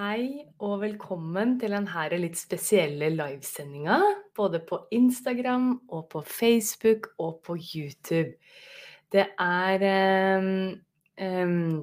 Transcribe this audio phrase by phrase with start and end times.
[0.00, 3.98] Hei og velkommen til denne litt spesielle livesendinga.
[4.32, 8.30] Både på Instagram og på Facebook og på YouTube.
[9.12, 9.84] Det er
[10.40, 10.70] um,
[11.20, 11.82] um,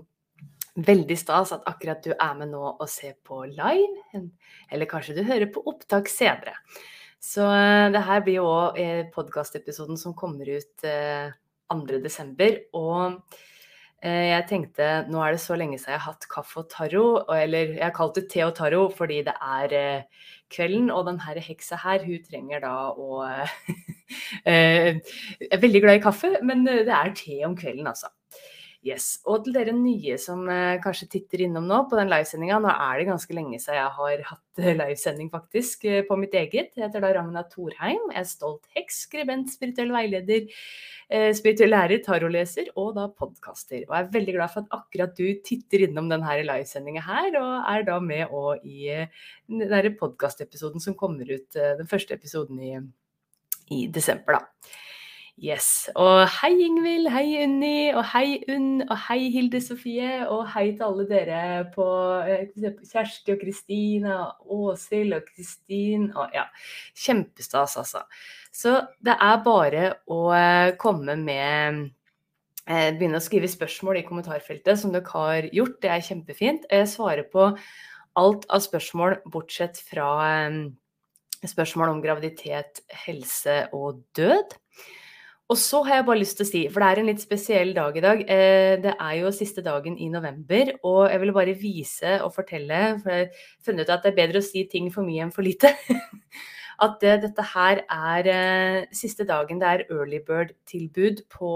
[0.82, 4.24] veldig stas at akkurat du er med nå og ser på live.
[4.72, 6.56] Eller kanskje du hører på opptak senere.
[7.22, 8.82] Så uh, det her blir jo òg
[9.14, 11.38] podkastepisoden som kommer ut uh,
[11.70, 12.66] 2.12.
[12.82, 13.57] Og Eh,
[14.08, 17.76] jeg tenkte nå er det så lenge siden jeg har hatt kaffe og taro, eller
[17.76, 21.40] jeg har kalt det te og taro fordi det er eh, kvelden, og den her
[21.44, 23.24] heksa her, hun trenger da å
[24.48, 25.02] Jeg
[25.52, 28.12] er veldig glad i kaffe, men det er te om kvelden, altså.
[28.88, 29.08] Yes.
[29.28, 32.62] Og til dere nye som eh, kanskje titter innom nå på den livesendinga.
[32.64, 36.72] Nå er det ganske lenge siden jeg har hatt livesending faktisk på mitt eget.
[36.78, 38.08] Jeg heter da Ragna Thorheim.
[38.14, 40.48] Jeg er stolt heks, skribent, spirituell veileder
[41.08, 43.86] Eh, spirituell lærer, tarotleser og da podkaster.
[43.86, 47.70] Og jeg er veldig glad for at akkurat du titter innom denne livesendinga her, og
[47.72, 48.90] er da med òg i
[49.48, 52.74] denne den podkastepisoden som kommer ut, eh, den første episoden i,
[53.72, 54.76] i desember, da.
[55.38, 55.86] Yes.
[55.94, 60.88] Og hei Ingvild, hei Unni, og hei Unn, og hei Hilde Sofie, og hei til
[60.88, 61.42] alle dere
[61.76, 61.86] på
[62.58, 64.16] Kjersti og Kristina,
[64.48, 66.10] og Åshild og Kristin.
[66.18, 66.48] Og ja,
[66.98, 68.02] kjempestas, altså.
[68.50, 71.84] Så det er bare å eh, komme med
[72.66, 75.78] eh, Begynne å skrive spørsmål i kommentarfeltet, som dere har gjort.
[75.86, 76.66] Det er kjempefint.
[76.74, 77.52] Jeg svarer på
[78.18, 80.64] alt av spørsmål bortsett fra eh,
[81.46, 84.58] spørsmål om graviditet, helse og død.
[85.48, 87.70] Og så har jeg bare lyst til å si, for det er en litt spesiell
[87.76, 88.24] dag i dag.
[88.84, 93.14] Det er jo siste dagen i november, og jeg ville bare vise og fortelle, for
[93.14, 95.48] jeg har funnet ut at det er bedre å si ting for mye enn for
[95.48, 95.72] lite.
[96.84, 101.54] at det, dette her er eh, siste dagen det er early bird-tilbud på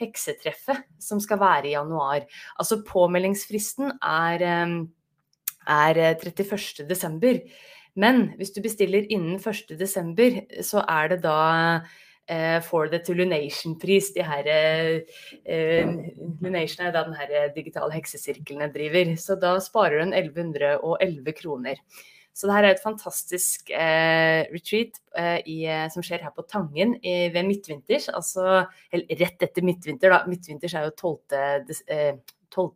[0.00, 2.26] heksetreffet som skal være i januar.
[2.60, 4.76] Altså påmeldingsfristen er, eh,
[5.66, 6.84] er 31.
[6.88, 7.40] desember.
[7.96, 9.72] Men hvis du bestiller innen 1.
[9.80, 11.94] desember, så er det da eh,
[12.66, 14.08] for the to Lunation-pris.
[14.16, 15.90] De her eh,
[16.42, 19.14] Lunation er da den her digitale heksesirkelen jeg driver.
[19.20, 21.82] Så da sparer du en 1111 kroner.
[22.36, 26.44] Så det her er et fantastisk eh, retreat eh, i, eh, som skjer her på
[26.44, 28.10] Tangen i, ved midtvinters.
[28.12, 30.18] Altså eller rett etter midtvinter, da.
[30.28, 31.16] Midtvinters er jo 12.
[31.70, 32.18] Des, Eh,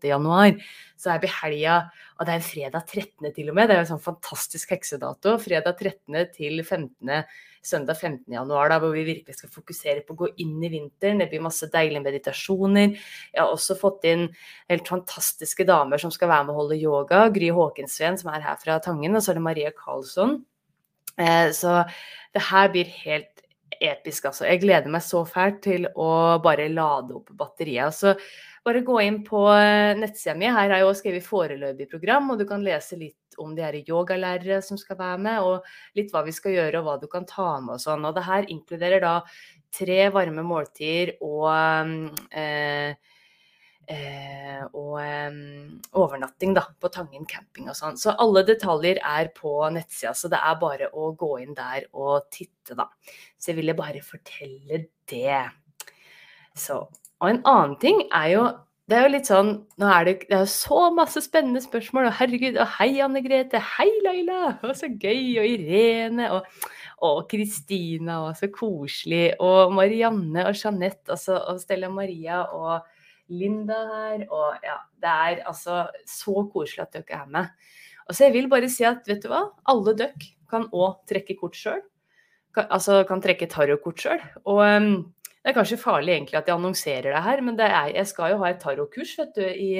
[0.02, 0.56] januar.
[0.96, 3.32] Så er vi helga, og det er fredag 13.
[3.34, 3.68] til og med.
[3.68, 5.38] Det er jo en sånn fantastisk heksedato.
[5.38, 6.26] Fredag 13.
[6.34, 7.24] til 15
[7.62, 8.32] søndag 15.
[8.32, 11.20] januar, da, hvor vi virkelig skal fokusere på å gå inn i vinteren.
[11.20, 12.94] Det blir masse deilige meditasjoner.
[13.34, 14.28] Jeg har også fått inn
[14.70, 17.26] helt fantastiske damer som skal være med å holde yoga.
[17.34, 20.38] Gry Håkensveen, som er her fra Tangen, og så er det Maria Karlsson.
[21.20, 21.82] Eh, så
[22.34, 23.44] det her blir helt
[23.80, 24.46] episk, altså.
[24.48, 27.96] Jeg gleder meg så fælt til å bare lade opp batteriet.
[27.96, 28.16] Så
[28.64, 30.48] bare gå inn på eh, nettsida mi.
[30.48, 33.78] Her har jeg også skrevet foreløpig program, og du kan lese litt om de her
[33.80, 37.28] yogalærere som skal være med, og litt hva vi skal gjøre og hva du kan
[37.28, 38.04] ta med og sånn.
[38.04, 39.14] Og det her inkluderer da
[39.74, 41.46] tre varme måltider og
[42.36, 42.92] eh,
[43.90, 45.40] eh, og eh,
[45.98, 47.98] overnatting da, på Tangen camping og sånn.
[48.00, 52.28] Så alle detaljer er på nettsida, så det er bare å gå inn der og
[52.34, 52.90] titte, da.
[53.38, 55.44] Så jeg ville bare fortelle det.
[56.56, 56.84] Så.
[57.20, 58.48] Og en annen ting er jo
[58.90, 62.08] det er jo litt sånn Nå er det, det er så masse spennende spørsmål.
[62.08, 63.60] Og herregud, og hei, Anne Grete.
[63.76, 64.56] Hei, Laila.
[64.66, 65.36] Og så gøy.
[65.38, 66.26] Og Irene.
[66.34, 66.64] Og,
[67.06, 68.16] og Kristina.
[68.26, 69.36] Og så koselig.
[69.38, 71.14] Og Marianne og Jeanette.
[71.14, 72.88] Og, og Stella Maria og
[73.30, 74.26] Linda her.
[74.26, 77.54] Og ja, det er altså så koselig at dere er med.
[78.08, 81.38] Og så jeg vil bare si at vet du hva, alle dere kan òg trekke
[81.38, 81.78] kort sjøl.
[82.66, 84.28] Altså kan trekke tarotkort sjøl.
[84.50, 84.94] Og um,
[85.40, 88.34] det er kanskje farlig egentlig at jeg annonserer det her, men det er, jeg skal
[88.34, 89.70] jo ha et tarotkurs i,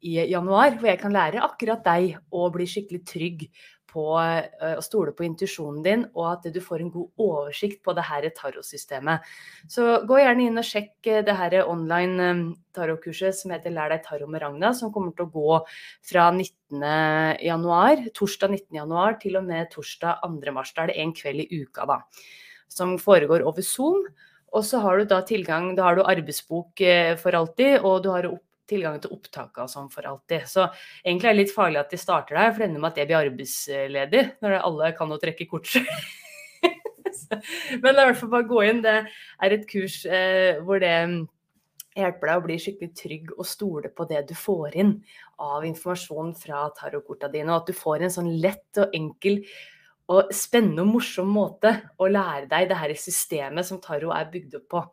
[0.00, 3.44] i, januar, hvor jeg kan lære akkurat deg å bli skikkelig trygg
[3.88, 7.92] på uh, å stole på intuisjonen din, og at du får en god oversikt på
[7.96, 9.28] det her tarotsystemet.
[9.68, 12.42] Så gå gjerne inn og sjekk det her online um,
[12.76, 15.58] tarotkurset som heter Lær deg tarot med Ragna, som kommer til å gå
[16.08, 16.84] fra 19.
[17.44, 18.80] Januar, torsdag 19.
[18.80, 20.56] januar til og med torsdag 2.
[20.56, 20.72] mars.
[20.76, 22.00] Da er det en kveld i uka, da.
[22.72, 24.04] Som foregår over Zoom.
[24.56, 26.80] Og så har du da tilgang, da har du arbeidsbok
[27.20, 30.46] for alltid, og du har opp tilgang til opptak og sånn for alltid.
[30.48, 30.66] Så
[31.02, 33.10] egentlig er det litt farlig at de starter der, for det ender med at jeg
[33.10, 35.88] blir arbeidsledig når alle kan å trekke kort sjøl.
[37.82, 38.84] Men det er i hvert fall bare å gå inn.
[38.84, 38.96] Det
[39.44, 40.94] er et kurs eh, hvor det
[41.98, 44.94] hjelper deg å bli skikkelig trygg og stole på det du får inn
[45.42, 49.42] av informasjon fra tarotkorta dine, og at du får en sånn lett og enkel
[50.08, 54.60] og spennende og morsom måte å lære deg det her systemet som tarot er bygd
[54.60, 54.84] opp på.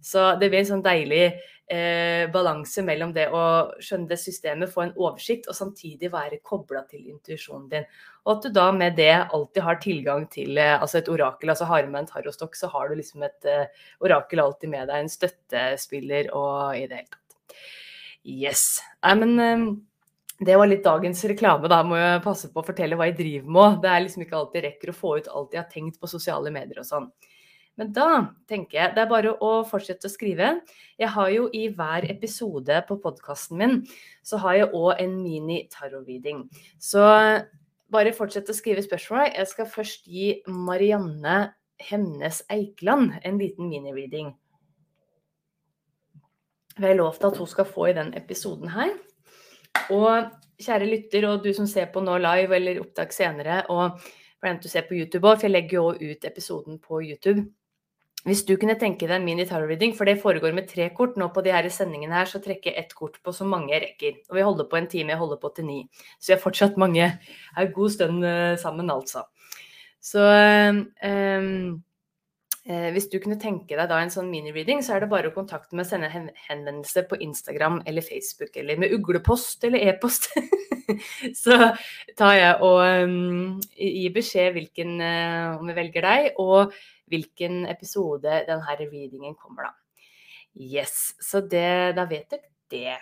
[0.00, 1.24] Så det blir en sånn deilig
[1.70, 3.42] eh, balanse mellom det å
[3.82, 7.84] skjønne det systemet, få en oversikt, og samtidig være kobla til intuisjonen din.
[8.24, 11.52] Og at du da med det alltid har tilgang til eh, altså et orakel.
[11.52, 14.88] altså Har du med en tarostokk, så har du liksom et eh, orakel alltid med
[14.88, 17.60] deg, en støttespiller og i det hele tatt.
[18.24, 18.64] Yes.
[19.04, 19.68] Nei, men eh,
[20.40, 21.82] det var litt dagens reklame, da.
[21.84, 23.82] Må jeg passe på å fortelle hva jeg driver med.
[23.82, 26.52] Det er liksom ikke alltid rekker å få ut alt jeg har tenkt på sosiale
[26.54, 27.10] medier og sånn.
[27.80, 28.08] Men da
[28.48, 30.50] tenker jeg det er bare å fortsette å skrive.
[31.00, 33.76] Jeg har jo i hver episode på podkasten min,
[34.24, 36.42] så har jeg òg en mini-tarot-reading.
[36.80, 37.04] Så
[37.92, 39.30] bare fortsett å skrive spørsmål.
[39.32, 41.38] Jeg skal først gi Marianne
[41.80, 44.32] Hemnes Eikeland en liten mini-reading.
[46.80, 48.92] Vi har lovt at hun skal få i den episoden her.
[49.94, 50.30] Og
[50.60, 54.00] kjære lytter, og du som ser på nå live eller opptak senere, og
[54.40, 57.46] for den du ser på YouTube òg, for jeg legger jo ut episoden på YouTube.
[58.28, 61.14] Hvis du kunne tenke deg en mini tarot reading, for det foregår med tre kort
[61.16, 63.86] Nå på de her sendingene her, så trekker jeg ett kort på så mange jeg
[63.86, 64.18] rekker.
[64.28, 65.78] Og vi holder på en time, jeg holder på til ni.
[66.20, 69.24] Så vi har fortsatt mange er god stund uh, sammen, altså.
[70.04, 71.80] Så um,
[72.64, 75.74] hvis du kunne tenke deg da en sånn mini-reading, så er det bare å kontakte
[75.74, 80.28] meg og sende en henvendelse på Instagram eller Facebook, eller med uglepost eller e-post.
[81.42, 81.56] så
[82.18, 86.32] tar jeg og um, gir beskjed hvilken, uh, om vi velger deg.
[86.42, 86.74] og
[87.10, 90.06] hvilken episode denne readingen kommer, da.
[90.54, 92.98] Yes, så det, da vet dere det.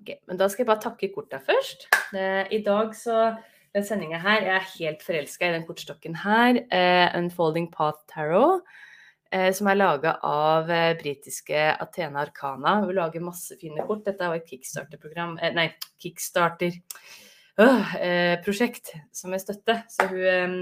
[0.00, 1.88] Okay, Men da skal jeg bare takke korta først.
[2.16, 3.34] Eh, I dag så
[3.74, 6.62] den sendinga her Jeg er helt forelska i den kortstokken her.
[6.72, 8.64] Uh, Unfolding Path Tarot.
[9.30, 12.80] Uh, som er laga av uh, britiske Athena Arcana.
[12.82, 14.04] Hun lager masse fine kort.
[14.06, 15.70] Dette jo et kickstarter-program Nei,
[16.02, 16.80] kickstarter
[18.40, 19.82] prosjekt som jeg støtter.
[19.92, 20.54] Så hun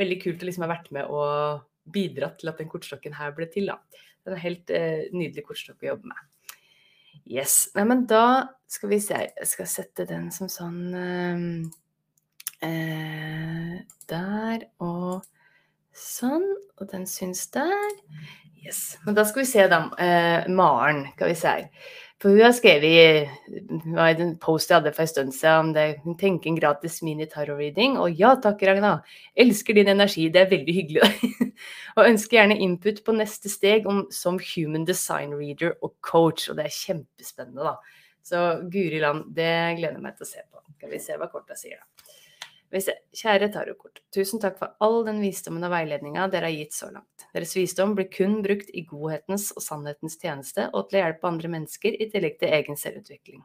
[0.00, 1.62] Veldig kult å liksom ha vært med og
[1.94, 3.70] bidratt til at den kortstokken her ble til.
[3.70, 3.78] Da.
[4.24, 6.30] Det er en helt eh, nydelig kortstokk å jobbe med.
[7.30, 7.68] Yes.
[7.76, 8.24] Nei, men da
[8.68, 11.44] skal vi se Jeg skal sette den som sånn eh,
[12.66, 13.76] eh,
[14.10, 15.22] Der og
[15.98, 16.46] sånn.
[16.80, 17.74] Og den syns der.
[18.64, 18.96] Yes.
[19.04, 19.84] Men da skal vi se, da.
[20.00, 21.54] Eh, Maren, skal vi se.
[22.22, 25.98] For hun har skrevet i en post jeg hadde for en stund siden om det.
[26.06, 27.98] Hun tenker en gratis mini-tarot-reading.
[28.00, 28.94] Og ja takk, Ragna.
[29.36, 31.10] Elsker din energi, det er veldig hyggelig.
[31.98, 36.48] og ønsker gjerne input på neste steg om, som human design reader og coach.
[36.48, 38.00] Og det er kjempespennende, da.
[38.24, 40.64] Så Guri land, det gleder jeg meg til å se på.
[40.78, 42.03] Skal vi se hva korta sier, da.
[42.74, 44.00] Kjære tarotkort.
[44.14, 47.26] Tusen takk for all den visdommen og veiledninga dere har gitt så langt.
[47.34, 51.52] Deres visdom blir kun brukt i godhetens og sannhetens tjeneste og til å hjelpe andre
[51.54, 53.44] mennesker, i tillegg til egen selvutvikling.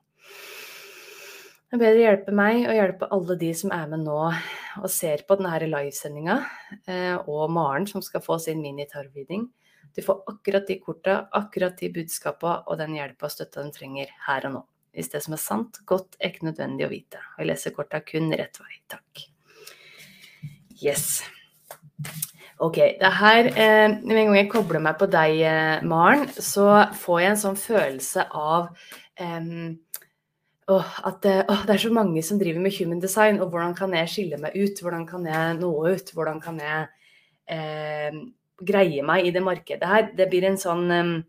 [1.70, 5.22] Jeg ber dere hjelpe meg og hjelpe alle de som er med nå og ser
[5.30, 6.40] på denne livesendinga,
[6.90, 9.46] eh, og Maren som skal få sin mini-tarvreading.
[9.94, 14.10] Du får akkurat de korta, akkurat de budskapa og den hjelpa og støtta de trenger
[14.26, 14.66] her og nå.
[15.00, 17.22] Hvis det som er sant, godt, er ikke nødvendig å vite.
[17.38, 18.74] Og jeg leser korta kun rett vei.
[18.92, 19.22] Takk.
[20.84, 21.22] Yes.
[22.60, 26.66] Ok, det her eh, Med en gang jeg kobler meg på deg, eh, Maren, så
[27.00, 28.68] får jeg en sånn følelse av
[29.20, 29.48] eh,
[30.70, 34.12] at oh, det er så mange som driver med human design, og hvordan kan jeg
[34.12, 34.84] skille meg ut?
[34.84, 36.12] Hvordan kan jeg nå ut?
[36.14, 36.84] Hvordan kan jeg
[37.56, 38.20] eh,
[38.68, 40.12] greie meg i det markedet her?
[40.20, 41.24] Det blir en sånn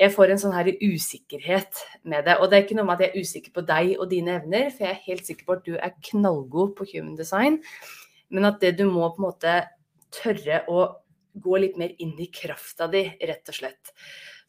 [0.00, 2.38] jeg får en sånn her usikkerhet med det.
[2.40, 4.70] Og det er ikke noe med at jeg er usikker på deg og dine evner,
[4.72, 7.60] for jeg er helt sikker på at du er knallgod på human design.
[8.32, 9.54] Men at det du må på en måte
[10.14, 10.88] tørre å
[11.40, 13.92] gå litt mer inn i krafta di, rett og slett.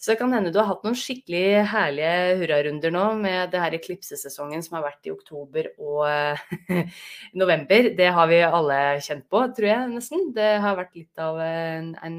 [0.01, 3.75] Så det kan hende du har hatt noen skikkelig herlige hurrarunder nå med det her
[3.77, 6.79] eklipsesesongen som har vært i oktober og
[7.43, 7.91] november.
[7.99, 10.31] Det har vi alle kjent på, tror jeg nesten.
[10.33, 12.17] Det har vært litt av en, en,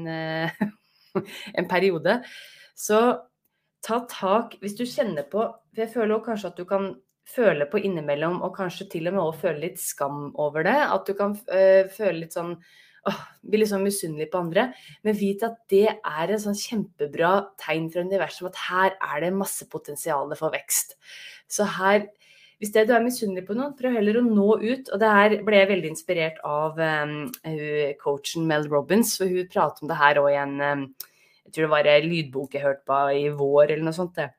[1.59, 2.21] en periode.
[2.75, 2.99] Så
[3.83, 7.79] ta tak Hvis du kjenner på For jeg føler kanskje at du kan føle på
[7.79, 10.75] innimellom, og kanskje til og med også føle litt skam over det.
[10.75, 12.57] At du kan øh, føle litt sånn
[13.07, 14.65] åh, bli litt sånn misunnelig på andre.
[15.07, 17.31] Men vit at det er en sånn kjempebra
[17.63, 20.97] tegn fra universet om at her er det masse potensial for vekst.
[21.47, 22.09] Så her
[22.61, 24.87] hvis det du er misunnelig på noen, prøv heller å nå ut.
[24.87, 27.25] Og det her ble jeg veldig inspirert av um,
[27.99, 30.85] coachen Mel Robbins, for hun prater om det her òg i en um,
[31.43, 34.15] Jeg tror det var en lydbok jeg hørte på i vår, eller noe sånt.
[34.15, 34.29] det.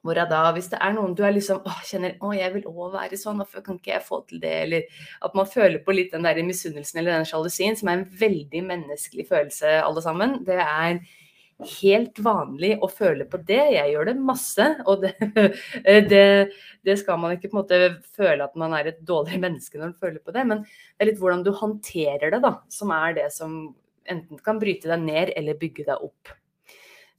[0.00, 2.68] Hvor jeg da, hvis det er noen du er liksom, å, kjenner å, jeg vil
[2.70, 4.52] òg være sånn, hvorfor kan ikke jeg få til det?
[4.64, 8.06] Eller at man føler på litt den der misunnelsen eller den sjalusien, som er en
[8.22, 10.38] veldig menneskelig følelse, alle sammen.
[10.46, 11.02] Det er
[11.80, 13.60] helt vanlig å føle på det.
[13.74, 15.12] Jeg gjør det masse, og det,
[16.12, 16.24] det,
[16.86, 17.82] det, skal man ikke på en måte
[18.16, 21.10] føle at man er et dårligere menneske når man føler på det, men det er
[21.10, 23.60] litt hvordan du håndterer det, da, som er det som
[24.12, 26.32] enten kan bryte deg ned eller bygge deg opp.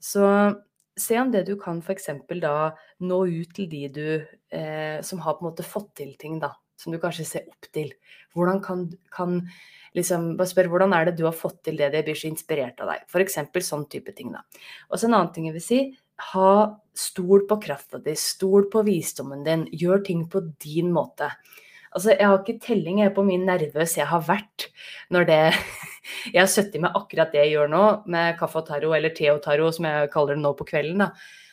[0.02, 0.26] Så
[0.98, 2.10] se om det du kan f.eks.
[2.42, 2.56] da
[3.00, 4.08] nå ut til de du
[4.52, 7.70] eh, som har på en måte fått til ting, da, som du kanskje ser opp
[7.72, 7.92] til.
[8.36, 8.84] Hvordan kan,
[9.14, 9.40] kan
[9.96, 12.80] liksom, bare spør hvordan er det du har fått til det, det blir så inspirert
[12.84, 13.08] av deg.
[13.08, 13.40] F.eks.
[13.68, 14.32] sånn type ting.
[14.34, 14.44] da.
[14.90, 15.82] Og så en annen ting jeg vil si,
[16.32, 16.52] ha
[16.94, 21.30] stol på krafta di, stol på visdommen din, gjør ting på din måte.
[21.92, 24.70] Altså, jeg har ikke telling på min nervøs jeg har vært
[25.12, 25.42] når det
[26.32, 29.30] Jeg har sittet med akkurat det jeg gjør nå, med kaffe og taro, eller te
[29.32, 31.06] og taro, som jeg kaller det nå på kvelden.
[31.06, 31.12] da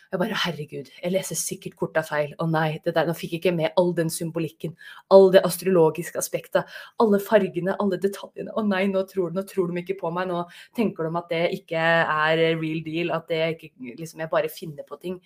[0.09, 2.31] jeg bare herregud, jeg leser sikkert korta feil.
[2.41, 4.71] Å nei, det der, nå fikk jeg ikke med all den symbolikken.
[5.13, 6.65] All det astrologiske aspektet.
[7.03, 8.55] Alle fargene, alle detaljene.
[8.57, 10.31] Å nei, nå tror, nå tror, de ikke på meg.
[10.31, 10.41] Nå
[10.77, 13.13] tenker de at det ikke er real deal.
[13.13, 15.19] At det ikke, liksom, jeg bare finner på ting.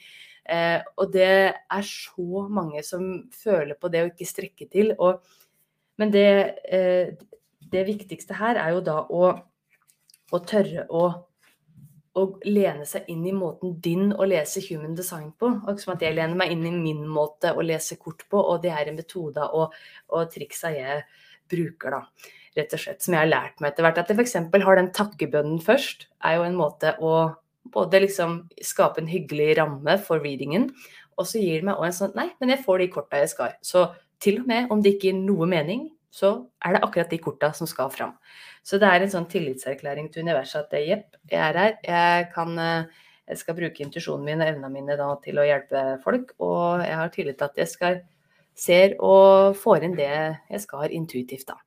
[0.43, 3.07] Eh, og det er så mange som
[3.39, 4.91] føler på det å ikke strekke til.
[4.99, 5.23] Og,
[6.03, 6.27] men det,
[6.67, 7.15] eh,
[7.73, 9.29] det viktigste her er jo da å,
[10.33, 11.05] å tørre å
[12.13, 15.49] å lene seg inn i måten din å lese human design på.
[15.63, 18.61] Akkurat som at jeg lener meg inn i min måte å lese kort på, og
[18.61, 19.73] det er en metode og,
[20.13, 21.01] og triksa jeg
[21.49, 22.29] bruker, da.
[22.53, 23.01] Rett og slett.
[23.01, 23.97] Som jeg har lært meg etter hvert.
[24.03, 24.35] At jeg f.eks.
[24.67, 27.15] har den takkebønnen først, er jo en måte å
[27.73, 30.69] både liksom skape en hyggelig ramme for readingen,
[31.17, 33.31] og så gir det meg òg en sånn Nei, men jeg får de korta jeg
[33.33, 33.57] skal.
[33.65, 33.87] Så
[34.21, 37.49] til og med om det ikke gir noe mening, så er det akkurat de korta
[37.57, 38.13] som skal fram.
[38.63, 41.73] Så det er en sånn tillitserklæring til universet at jepp, jeg er her.
[41.83, 45.83] Jeg, kan, eh, jeg skal bruke intuisjonen min og evnene mine da, til å hjelpe
[46.05, 46.35] folk.
[46.45, 48.01] Og jeg har tillit til at jeg skal
[48.53, 51.57] ser og får inn det jeg skal intuitivt, da.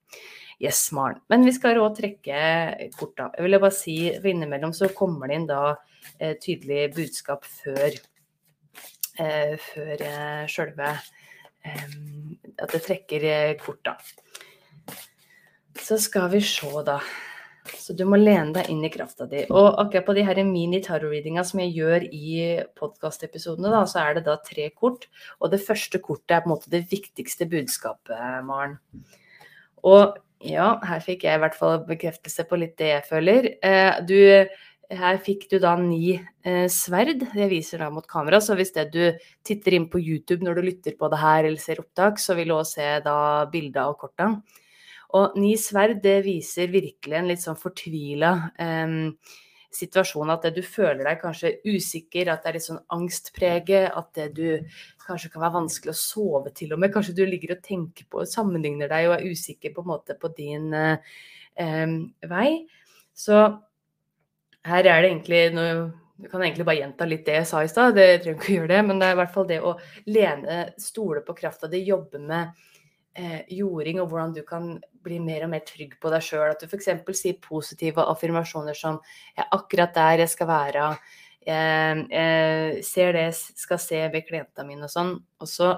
[0.63, 1.19] Yes, Maren.
[1.29, 3.29] Men vi skal òg trekke korta.
[3.35, 5.63] Jeg vil bare si innimellom så kommer det inn da
[6.17, 7.99] eh, tydelig budskap før,
[9.21, 11.13] eh, før eh, sjølve eh,
[12.63, 13.97] At det trekker eh, kort, da.
[15.83, 17.01] Så skal vi se, da.
[17.75, 19.43] Så du må lene deg inn i krafta di.
[19.51, 22.37] Og akkurat på de her mini-tarot-readinga som jeg gjør i
[22.79, 25.09] podkastepisodene, da, så er det da tre kort.
[25.41, 28.15] Og det første kortet er på en måte det viktigste budskapet,
[28.47, 28.79] Maren.
[29.87, 33.51] Og ja, her fikk jeg i hvert fall bekreftelse på litt det jeg føler.
[33.65, 34.19] Eh, du,
[34.91, 37.25] her fikk du da ni eh, sverd.
[37.35, 38.41] Det viser da mot kamera.
[38.43, 39.03] Så hvis det du
[39.47, 42.53] titter inn på YouTube når du lytter på det her eller ser opptak, så vil
[42.53, 43.17] du òg se da
[43.53, 44.31] bildet av korta.
[45.17, 48.95] Og ni sverd det viser virkelig en litt sånn fortvila eh,
[49.77, 50.33] situasjon.
[50.33, 53.91] At det du føler deg kanskje usikker, at det er litt sånn angstpreget.
[53.97, 54.49] At det du
[55.07, 56.95] kanskje kan være vanskelig å sove til og med.
[56.95, 60.33] Kanskje du ligger og tenker på, sammenligner deg og er usikker på en måte på
[60.37, 61.95] din eh,
[62.31, 62.51] vei.
[63.17, 63.47] Så
[64.67, 65.79] her er det egentlig noe
[66.17, 68.55] du kan egentlig bare gjenta litt det jeg sa i stad, det trenger ikke å
[68.55, 69.75] gjøre det, men det er i hvert fall det å
[70.09, 72.55] lene, stole på krafta di, jobbe med
[73.13, 74.71] eh, jording, og hvordan du kan
[75.05, 76.55] bli mer og mer trygg på deg sjøl.
[76.55, 76.89] At du f.eks.
[77.21, 78.97] sier positive affirmasjoner som
[79.37, 80.89] 'Jeg er akkurat der jeg skal være'.
[81.47, 83.35] Jeg, jeg ser det jeg
[83.67, 85.13] skal se ved klientene mine og sånn.
[85.41, 85.77] Og så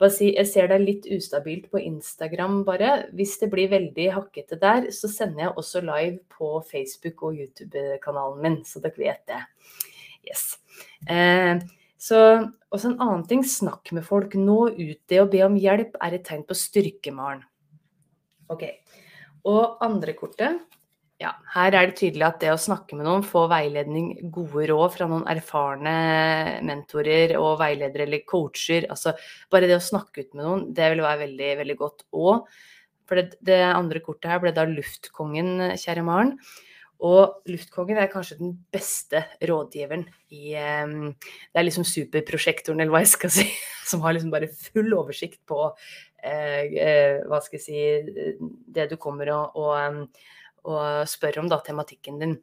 [0.00, 2.92] bare si jeg ser deg litt ustabilt på Instagram, bare.
[3.16, 8.40] Hvis det blir veldig hakkete der, så sender jeg også live på Facebook og YouTube-kanalen
[8.44, 9.42] min, så dere vet det.
[10.24, 10.46] Yes.
[11.04, 11.60] Eh,
[12.00, 12.18] så
[12.72, 14.34] også en annen ting, snakk med folk.
[14.40, 15.00] Nå ut.
[15.10, 17.42] Det å be om hjelp er et tegn på styrke, Maren.
[18.50, 18.64] Ok.
[19.48, 20.62] Og andre kortet.
[21.20, 24.94] Ja, her er det tydelig at det å snakke med noen, få veiledning, gode råd
[24.94, 25.92] fra noen erfarne
[26.64, 29.12] mentorer og veiledere eller coacher, altså
[29.52, 32.06] bare det å snakke ut med noen, det vil være veldig, veldig godt.
[32.16, 32.48] Og
[33.04, 36.32] for det, det andre kortet her ble da luftkongen, kjære Maren.
[37.04, 43.04] Og luftkongen er kanskje den beste rådgiveren i um, Det er liksom superprosjektoren, eller hva
[43.04, 43.46] jeg skal si,
[43.92, 48.96] som har liksom bare full oversikt på uh, uh, hva skal jeg si det du
[49.00, 50.04] kommer og, og, um,
[50.64, 52.38] og spør om, da, tematikken din.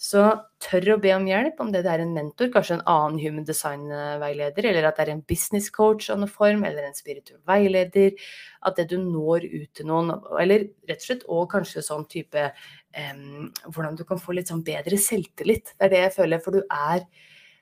[0.00, 0.22] Så
[0.64, 4.70] tør å be om hjelp, om det er en mentor, kanskje en annen human design-veileder,
[4.70, 8.16] eller at det er en business coach av noen form, eller en spirituell veileder.
[8.64, 12.46] At det du når ut til noen, eller rett og slett og kanskje sånn type
[12.48, 15.74] um, Hvordan du kan få litt sånn bedre selvtillit.
[15.76, 17.04] Det er det jeg føler, for du er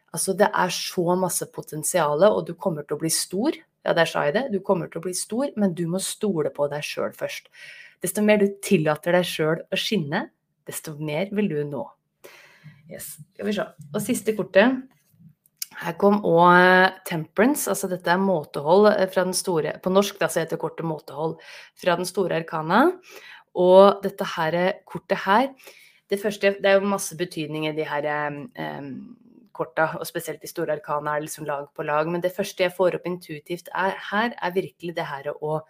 [0.08, 3.58] Altså, det er så masse potensial, og du kommer til å bli stor.
[3.84, 4.46] Ja, der sa jeg det.
[4.54, 7.50] Du kommer til å bli stor, men du må stole på deg sjøl først.
[8.02, 10.28] Desto mer du tillater deg sjøl å skinne,
[10.68, 11.82] desto mer vil du nå.
[12.88, 13.16] Yes.
[13.34, 13.66] Skal vi se.
[13.92, 14.78] Og siste kortet.
[15.78, 20.26] Her kom òg temperance, altså dette er måtehold eh, fra den store På norsk da
[20.26, 21.36] så heter kortet måtehold
[21.78, 22.80] fra den store arkana.
[23.54, 25.52] Og dette her eh, kortet her
[26.10, 28.90] Det første Det er jo masse betydning i de her um,
[29.52, 32.08] korta, og spesielt de store arkana er liksom lag på lag.
[32.08, 35.60] Men det første jeg får opp intuitivt er, her, er virkelig det her å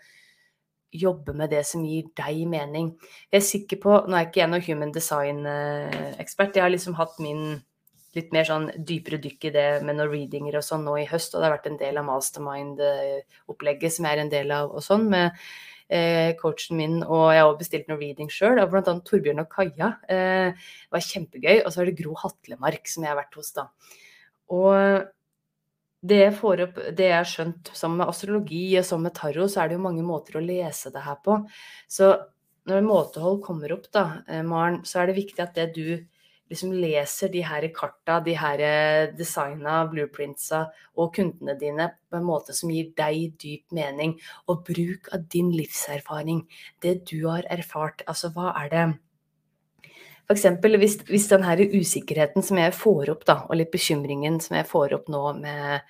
[0.92, 2.92] jobbe med det som gir deg mening.
[3.28, 6.56] Jeg er sikker på Nå er jeg ikke jeg noen human design-ekspert.
[6.56, 7.58] Jeg har liksom hatt min
[8.16, 11.34] litt mer sånn dypere dykk i det med noen readinger og sånn nå i høst,
[11.34, 14.84] og det har vært en del av mastermind-opplegget som jeg er en del av og
[14.84, 15.36] sånn, med
[15.92, 18.96] eh, coachen min, og jeg har også bestilt noen reading sjøl, av bl.a.
[19.10, 19.92] Torbjørn og Kaja.
[20.08, 21.62] Eh, det var kjempegøy.
[21.62, 23.68] Og så er det Gro Hatlemark som jeg har vært hos, da.
[24.56, 25.08] Og
[26.00, 29.68] det opp, det jeg har skjønt sammen med astrologi og sammen med tarot, så er
[29.68, 31.40] det jo mange måter å lese det her på.
[31.90, 32.12] Så
[32.68, 36.06] når måtehold kommer opp, da, eh, Maren, så er det viktig at det du
[36.48, 40.64] liksom leser de her karta, de her eh, designa blueprintsa
[40.96, 44.16] og kundene dine på en måte som gir deg dyp mening.
[44.48, 46.46] Og bruk av din livserfaring.
[46.80, 48.04] Det du har erfart.
[48.06, 48.86] Altså, hva er det
[50.28, 50.44] F.eks.
[50.60, 54.68] Hvis, hvis den her usikkerheten som jeg får opp, da, og litt bekymringen som jeg
[54.68, 55.86] får opp nå med,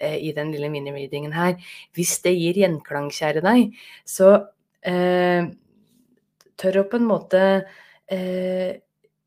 [0.00, 1.58] eh, i den lille mini-readingen her,
[1.96, 3.76] hvis det gir gjenklang, kjære deg,
[4.08, 4.32] så
[4.80, 5.50] eh,
[6.56, 7.42] tør å på en måte
[8.08, 8.80] eh,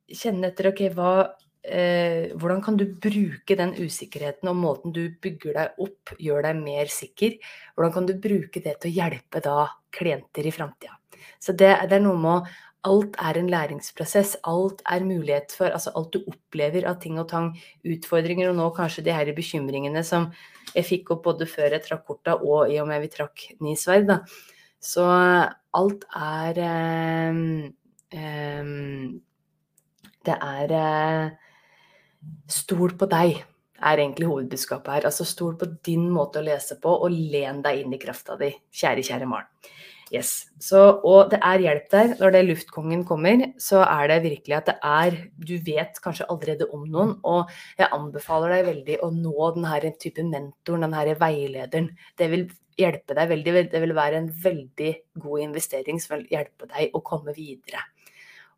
[0.09, 1.13] kjenne etter ok, hva,
[1.61, 6.61] eh, hvordan kan du bruke den usikkerheten og måten du bygger deg opp, gjør deg
[6.61, 7.39] mer sikker?
[7.75, 10.97] Hvordan kan du bruke det til å hjelpe da klienter i framtida?
[11.39, 12.45] Så det, det, er noe med å
[12.85, 14.35] alt er en læringsprosess.
[14.47, 17.53] Alt er mulighet for Altså alt du opplever av ting og tang,
[17.85, 20.29] utfordringer, og nå kanskje de her bekymringene som
[20.75, 23.75] jeg fikk opp både før jeg trakk korta og i og med vi trakk ni
[23.79, 24.19] sverd, da.
[24.81, 26.59] Så alt er
[27.31, 27.73] um,
[28.13, 29.21] um,
[30.25, 31.33] Det er uh,
[32.49, 33.39] Stol på deg,
[33.85, 35.07] er egentlig hovedbudskapet her.
[35.09, 38.49] Altså stol på din måte å lese på, og len deg inn i krafta di,
[38.73, 39.49] kjære, kjære Maren.
[40.15, 40.31] Yes.
[40.61, 42.11] Så, og det er hjelp der.
[42.19, 46.69] Når det luftkongen kommer, så er det virkelig at det er Du vet kanskje allerede
[46.71, 51.89] om noen, og jeg anbefaler deg veldig å nå denne type mentoren, denne veilederen.
[52.17, 52.47] Det vil
[52.79, 53.57] hjelpe deg veldig.
[53.73, 54.93] Det vil være en veldig
[55.25, 57.83] god investering som vil hjelpe deg å komme videre.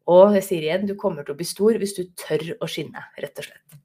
[0.07, 3.09] Og jeg sier igjen, du kommer til å bli stor hvis du tør å skinne,
[3.19, 3.81] rett og slett.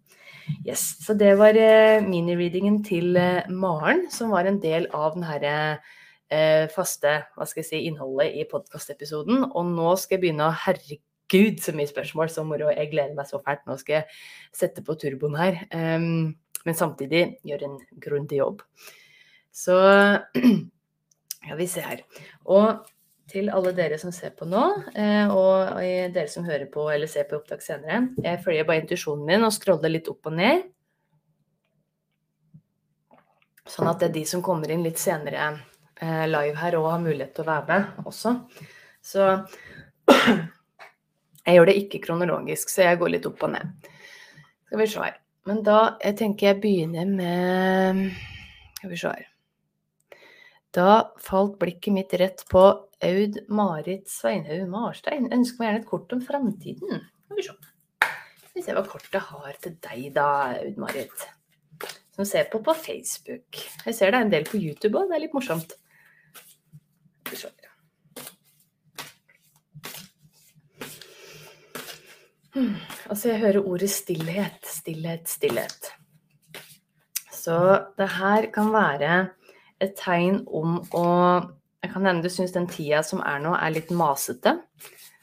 [0.67, 5.25] Yes, Så det var minireadingen mini-readingen til eh, Maren, som var en del av den
[5.27, 5.93] herre eh,
[6.73, 9.47] faste hva skal jeg si, innholdet i podkastepisoden.
[9.51, 12.71] Og nå skal jeg begynne å Herregud, så mye spørsmål, så moro.
[12.73, 13.65] Jeg gleder meg så fælt.
[13.69, 14.23] Nå skal jeg
[14.57, 15.61] sette på turboen her.
[15.75, 16.35] Um,
[16.67, 18.63] men samtidig gjøre en grundig jobb.
[19.53, 19.77] Så
[21.49, 22.05] ja, vi ser her.
[22.45, 22.85] Og
[23.33, 24.63] til alle dere som ser på nå,
[24.99, 25.81] eh, og
[26.13, 28.11] dere som hører på eller ser på opptak senere.
[28.21, 30.67] Jeg følger bare intuisjonen min og scroller litt opp og ned.
[33.73, 35.72] Sånn at det er de som kommer inn litt senere Eh,
[36.03, 38.35] live her og har mulighet til å være med også.
[39.03, 39.29] Så
[41.47, 43.91] jeg gjør det ikke kronologisk, så jeg går litt opp og ned.
[44.67, 45.19] Skal vi se her.
[45.49, 48.03] Men da jeg tenker jeg begynner med
[48.79, 49.29] Skal vi se her.
[50.73, 52.63] Da falt blikket mitt rett på
[53.03, 55.29] Aud Marit Sveinhaug Marstein.
[55.35, 57.03] Ønsker meg gjerne et kort om framtiden.
[57.27, 57.57] Skal vi se.
[58.39, 60.29] Skal vi se hva kortet har til deg da,
[60.63, 61.27] Aud Marit.
[62.17, 63.61] Som ser på på Facebook.
[63.85, 65.77] Jeg ser det er en del på YouTube òg, det er litt morsomt.
[72.53, 72.77] Hmm.
[73.09, 75.93] Altså, jeg hører ordet stillhet, stillhet, stillhet.
[77.33, 77.57] Så
[77.99, 79.15] det her kan være
[79.83, 81.07] et tegn om å
[81.83, 84.53] Jeg kan hende du syns den tida som er nå, er litt masete.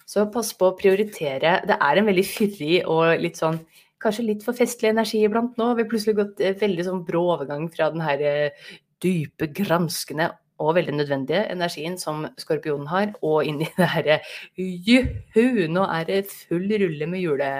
[0.03, 1.61] Så pass på å prioritere.
[1.63, 3.61] Det er en veldig fyrig og litt sånn
[3.99, 5.73] Kanskje litt for festlig energi iblant nå.
[5.75, 8.67] Vi har plutselig gått eh, veldig sånn brå overgang fra den her eh,
[9.03, 14.19] dype, granskende og veldig nødvendige energien som skorpionen har, og inn i det herre
[14.59, 17.51] juhu, nå er det full rulle med jule,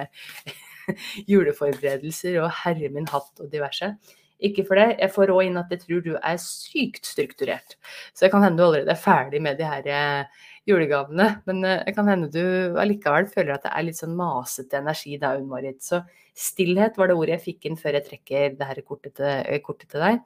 [1.31, 3.93] juleforberedelser og herre min hatt og diverse.
[4.39, 4.93] Ikke for det.
[5.01, 7.75] Jeg får òg inn at jeg tror du er sykt strukturert.
[8.13, 11.27] Så det kan hende du allerede er ferdig med de her eh, julegavene.
[11.49, 15.17] Men det eh, kan hende du allikevel føler at det er litt sånn masete energi
[15.19, 15.81] da, Unn Marit.
[15.83, 15.99] Så
[16.39, 19.59] stillhet var det ordet jeg fikk inn før jeg trekker det her kortet til, eh,
[19.65, 20.23] kortet til deg.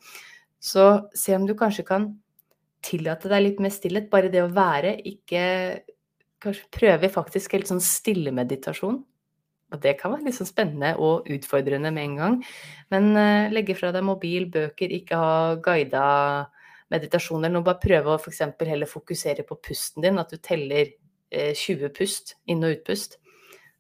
[0.63, 0.85] Så
[1.17, 2.11] se om du kanskje kan
[2.83, 4.11] tillate deg litt mer stillhet.
[4.11, 5.43] Bare det å være, ikke
[6.43, 8.97] Kanskje prøve faktisk helt sånn stillemeditasjon.
[9.73, 12.35] Og det kan være litt sånn spennende og utfordrende med en gang.
[12.93, 16.03] Men uh, legge fra deg mobil, bøker, ikke ha guida
[16.93, 17.49] meditasjoner.
[17.49, 18.43] Nå bare prøve å f.eks.
[18.59, 23.17] heller fokusere på pusten din, at du teller uh, 20 pust, inn- og utpust.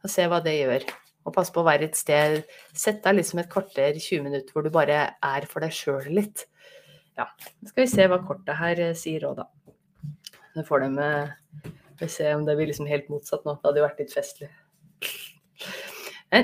[0.03, 0.87] Og se hva det gjør.
[1.27, 2.41] Og pass på å være et sted
[2.75, 6.47] Sett deg liksom et kvarter, 20 minutter, hvor du bare er for deg sjøl litt.
[7.19, 7.27] Ja.
[7.69, 9.49] Skal vi se hva kortet her uh, sier òg, da.
[10.53, 11.11] Så får de
[11.99, 13.55] Vi se om det blir liksom helt motsatt nå.
[13.57, 14.49] Det hadde jo vært litt festlig.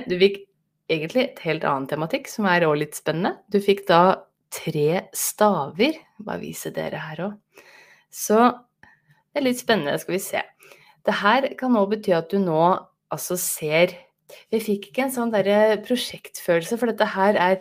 [0.09, 0.43] Du fikk
[0.89, 3.37] egentlig et helt annen tematikk, som er òg litt spennende.
[3.49, 5.97] Du fikk da tre staver.
[6.25, 7.65] Bare vise dere her òg.
[8.09, 10.43] Så det er litt spennende, skal vi se.
[11.05, 12.61] Det her kan òg bety at du nå
[13.13, 13.95] altså ser
[14.53, 17.55] Vi fikk ikke en sånn derre prosjektfølelse, for dette her er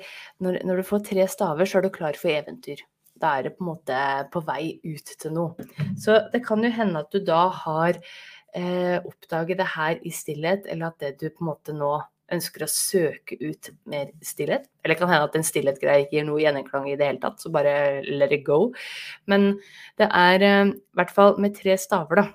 [0.45, 2.83] når, når, du får tre staver, så er du klar for eventyr.
[3.19, 4.03] Da er det på en måte
[4.33, 5.69] på vei ut til noe.
[5.99, 7.99] Så det kan jo hende at du da har
[8.55, 11.97] eh, oppdaget det her i stillhet, eller at det du på en måte nå
[12.35, 14.67] ønsker å søke ut mer stillhet.
[14.83, 17.41] Eller det kan hende at en stillhet-greie ikke gir noe gjenklang i det hele tatt,
[17.41, 18.69] så bare let it go.
[19.31, 19.55] Men
[20.01, 22.29] det er eh, i hvert fall med tre staver, da.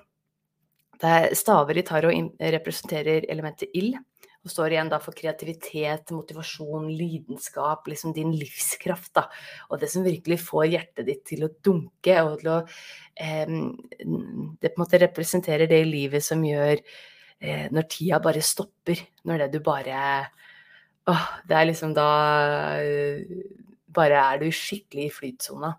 [1.04, 2.10] Det er staver i taro
[2.54, 3.96] representerer elementet ild.
[4.44, 9.14] Og står igjen da for kreativitet, motivasjon, lidenskap, liksom din livskraft.
[9.16, 9.26] da.
[9.70, 12.60] Og det som virkelig får hjertet ditt til å dunke, og til å
[13.16, 13.56] eh,
[14.60, 19.00] Det på en måte representerer det i livet som gjør eh, når tida bare stopper.
[19.24, 20.28] Når det du bare
[21.04, 22.10] Åh, det er liksom da
[23.94, 25.74] Bare er du skikkelig i flytsona.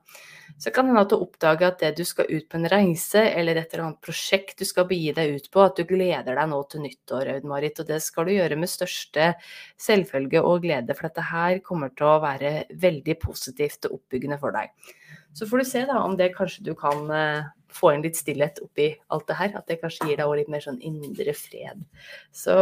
[0.57, 3.19] Så kan det hende at du oppdager at det du skal ut på en reise,
[3.19, 6.47] eller et eller annet prosjekt du skal begi deg ut på, at du gleder deg
[6.51, 7.81] nå til nyttår, Aud-Marit.
[7.83, 9.33] Og det skal du gjøre med største
[9.81, 12.53] selvfølge og glede, for dette her kommer til å være
[12.85, 14.71] veldig positivt og oppbyggende for deg.
[15.35, 18.61] Så får du se da om det kanskje du kan uh, få inn litt stillhet
[18.63, 19.57] oppi alt det her.
[19.59, 21.83] At det kanskje gir deg òg litt mer sånn indre fred.
[22.31, 22.55] Så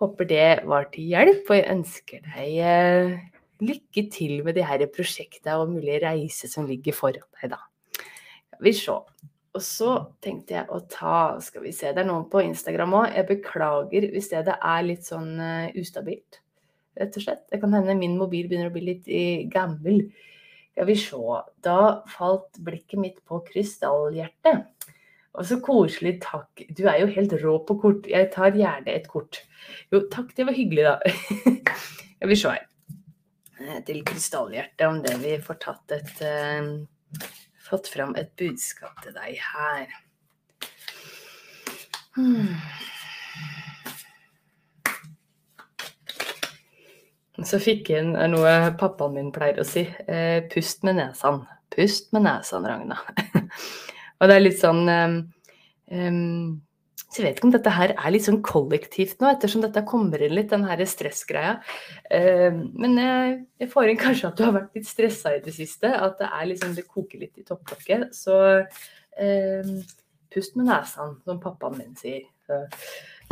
[0.00, 3.18] håper det var til hjelp, og jeg ønsker deg uh,
[3.64, 7.60] lykke til med de her prosjektene og mulige reiser som ligger foran deg, da.
[8.52, 8.98] Skal vi se.
[9.56, 9.92] Og så
[10.22, 13.16] tenkte jeg å ta Skal vi se, det er noen på Instagram òg.
[13.16, 16.42] Jeg beklager hvis det er litt sånn uh, ustabilt,
[17.00, 17.46] rett og slett.
[17.50, 19.08] Det kan hende min mobil begynner å bli litt
[19.52, 20.04] gammel.
[20.72, 21.40] Skal vi se.
[21.66, 21.78] Da
[22.12, 24.68] falt blikket mitt på krystallhjertet.
[25.38, 26.64] Og så koselig, takk.
[26.74, 28.06] Du er jo helt rå på kort.
[28.10, 29.42] Jeg tar gjerne et kort.
[29.92, 30.96] Jo, takk, det var hyggelig, da.
[32.18, 32.67] Skal vi se her.
[33.58, 36.76] Eh, til krystallhjertet om det vi får tatt et uh,
[37.68, 39.90] Fått fram et budskap til deg her.
[42.16, 42.54] Hmm.
[47.44, 49.84] Så fikk jeg inn noe pappaen min pleier å si.
[50.08, 51.42] Eh, pust med nesan.
[51.74, 52.96] Pust med nesan, Ragna.
[54.18, 55.18] og det er litt sånn um,
[55.92, 56.56] um,
[57.08, 60.20] så jeg vet ikke om dette her er litt sånn kollektivt nå, ettersom dette kommer
[60.20, 61.54] inn litt, den her stressgreia.
[62.12, 65.88] Uh, men jeg, får inn kanskje at du har vært litt stressa i det siste.
[65.88, 68.12] At det er liksom, det koker litt i topplokket.
[68.12, 69.72] Så uh,
[70.28, 72.28] pust med nesen, som pappaen min sier.
[72.44, 72.60] Så,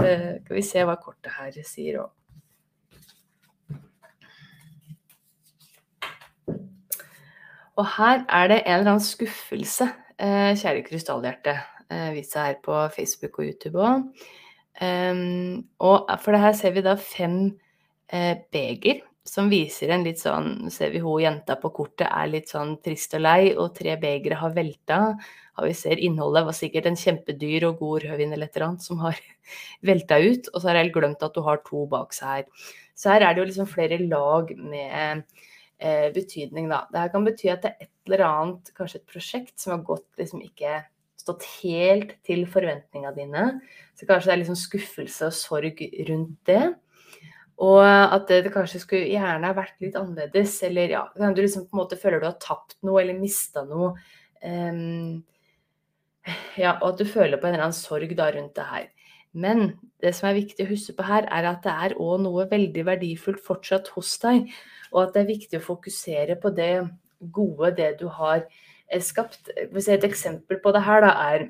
[0.00, 2.12] uh, skal vi se hva kortet her sier òg.
[7.76, 11.75] Og her er det en eller annen skuffelse, kjære krystallhjerte eh,
[12.16, 14.24] vist seg her på Facebook og YouTube òg.
[14.76, 17.38] Og for det her ser vi da fem
[18.12, 22.52] eh, beger som viser en litt sånn Ser vi hun jenta på kortet er litt
[22.52, 25.00] sånn trist og lei, og tre begre har velta.
[25.56, 28.86] Og vi ser innholdet var sikkert en kjempedyr og god rødvin eller et eller annet
[28.86, 29.18] som har
[29.90, 30.50] velta ut.
[30.52, 32.72] Og så har jeg glemt at hun har to bak seg her.
[32.96, 35.24] Så her er det jo liksom flere lag med
[35.78, 36.84] eh, betydning, da.
[36.92, 39.82] Det her kan bety at det er et eller annet, kanskje et prosjekt som har
[39.88, 40.78] gått liksom ikke
[41.26, 43.46] stått helt til forventningene dine.
[43.98, 46.64] Så kanskje det er liksom skuffelse og sorg rundt det.
[47.56, 50.58] Og at det, det kanskje skulle gjerne ha vært litt annerledes.
[50.68, 53.94] Eller ja, du liksom på en måte føler du har tapt noe eller mista noe.
[54.44, 55.24] Um,
[56.58, 58.90] ja, og at du føler på en eller annen sorg da rundt det her.
[59.36, 59.66] Men
[60.04, 62.86] det som er viktig å huske på her, er at det er òg noe veldig
[62.88, 64.48] verdifullt fortsatt hos deg.
[64.94, 66.72] Og at det er viktig å fokusere på det
[67.32, 68.44] gode, det du har
[69.02, 71.48] skapt Et eksempel på det her da, er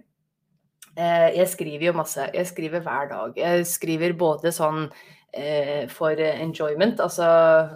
[0.96, 2.31] eh, Jeg skriver jo masse.
[2.35, 3.37] Jeg skriver hver dag.
[3.37, 4.88] Jeg skriver både sånn
[5.37, 7.01] eh, for enjoyment.
[7.01, 7.29] Altså,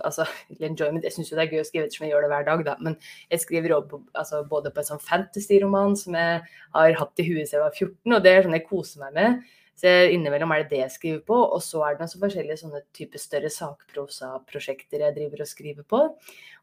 [0.04, 0.26] altså
[0.60, 2.64] enjoyment, Jeg syns jo det er gøy å skrive ettersom jeg gjør det hver dag,
[2.64, 2.76] da.
[2.80, 2.96] Men
[3.30, 6.42] jeg skriver også, altså, både på en sånn fantasy-roman som jeg
[6.74, 9.16] har hatt i huet siden jeg var 14, og det er sånn jeg koser meg
[9.18, 9.56] med.
[9.80, 12.82] Så innimellom er det det jeg skriver på, og så er det også forskjellige sånne
[12.96, 16.02] type større sakprosaprosjekter jeg driver og skriver på.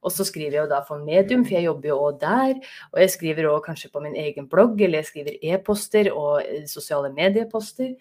[0.06, 2.53] Og så skriver jeg jo da for Medium, for jeg jobber jo òg der.
[2.93, 6.67] Og jeg skriver òg kanskje på min egen blogg, eller jeg skriver e-poster og eh,
[6.69, 7.95] sosiale medieposter.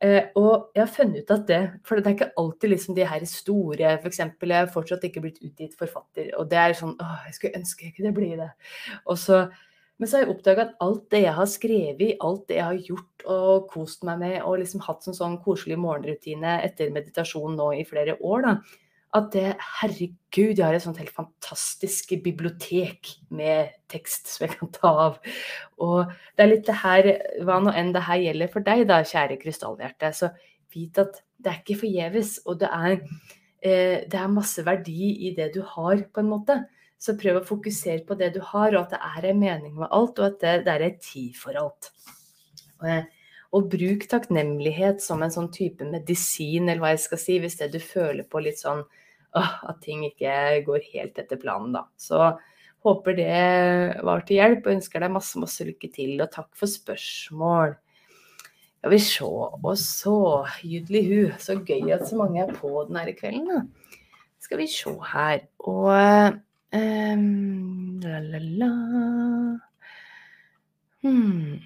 [0.00, 3.04] Eh, og jeg har funnet ut at det For det er ikke alltid liksom de
[3.04, 4.20] her store F.eks.
[4.22, 7.84] jeg har fortsatt ikke blitt utgitt forfatter, og det er sånn Åh, jeg skulle ønske
[7.84, 8.48] jeg kunne bli det.
[9.04, 9.42] Og så,
[10.00, 12.84] men så har jeg oppdaga at alt det jeg har skrevet, alt det jeg har
[12.88, 17.66] gjort og kost meg med, og liksom hatt som sånn koselig morgenrutine etter meditasjon nå
[17.76, 18.54] i flere år, da,
[19.18, 19.44] at det,
[19.80, 25.18] herregud, jeg har et sånt helt fantastisk bibliotek med tekst som jeg kan ta av.
[25.82, 27.10] Og det er litt det her,
[27.44, 30.30] hva nå enn det her gjelder for deg, da, kjære krystallhjerte, så
[30.70, 32.36] vit at det er ikke forgjeves.
[32.46, 33.00] Og det er,
[33.66, 36.60] eh, det er masse verdi i det du har, på en måte.
[37.00, 39.88] Så prøv å fokusere på det du har, og at det er en mening med
[39.88, 41.88] alt, og at det, det er en tid for alt.
[42.80, 43.06] Og,
[43.56, 47.70] og bruk takknemlighet som en sånn type medisin, eller hva jeg skal si, hvis det
[47.72, 48.84] du føler på litt sånn
[49.32, 50.32] at ting ikke
[50.66, 51.86] går helt etter planen, da.
[51.96, 52.20] Så
[52.84, 56.16] håper det var til hjelp, og ønsker deg masse, masse lykke til.
[56.20, 57.76] Og takk for spørsmål.
[58.80, 59.28] Skal vi se.
[59.28, 60.16] Og så,
[60.64, 63.98] Judli Hu, så gøy at så mange er på denne kvelden, da.
[64.40, 65.44] Skal vi se her.
[65.68, 66.40] Og
[66.72, 68.70] um, la, la, la.
[71.02, 71.60] Hmm.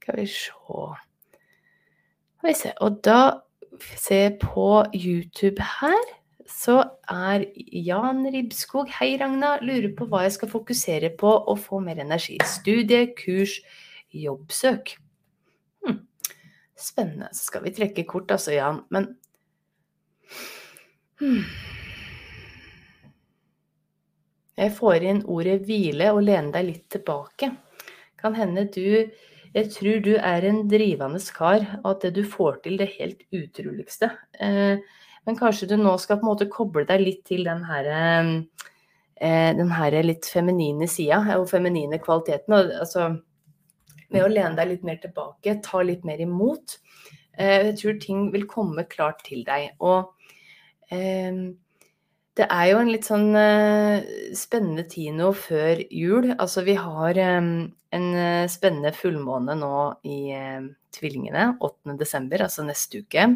[0.00, 0.50] Skal vi se
[2.38, 2.72] Skal vi se.
[2.80, 3.40] Og da
[3.78, 6.14] se på YouTube her
[6.48, 6.80] så
[7.12, 7.44] er
[7.84, 9.58] Jan Ribskog Hei, Ragna.
[9.60, 12.38] Lurer på hva jeg skal fokusere på å få mer energi.
[12.48, 13.58] Studie, kurs,
[14.16, 14.94] jobbsøk.
[15.84, 16.00] Hmm.
[16.72, 17.28] Spennende.
[17.36, 18.80] Så skal vi trekke kort, altså, Jan.
[18.94, 19.10] Men
[21.20, 21.44] hm.
[24.58, 27.52] Jeg får inn ordet hvile og lene deg litt tilbake.
[28.18, 29.10] Kan hende du
[29.54, 33.22] Jeg tror du er en drivende kar, og at det du får til det helt
[33.32, 34.10] utroligste.
[34.38, 34.76] Eh,
[35.24, 37.88] men kanskje du nå skal på en måte koble deg litt til den her,
[39.16, 42.58] eh, den her litt feminine sida, og feminine kvaliteten.
[42.82, 43.08] Altså,
[44.10, 46.76] med å lene deg litt mer tilbake, ta litt mer imot.
[47.38, 49.70] Eh, jeg tror ting vil komme klart til deg.
[49.80, 50.12] Og
[52.38, 54.04] det er jo en litt sånn uh,
[54.36, 56.30] spennende tid nå før jul.
[56.36, 57.50] Altså vi har um,
[57.94, 59.72] en uh, spennende fullmåne nå
[60.06, 63.26] i uh, Tvillingene 8.12., altså neste uke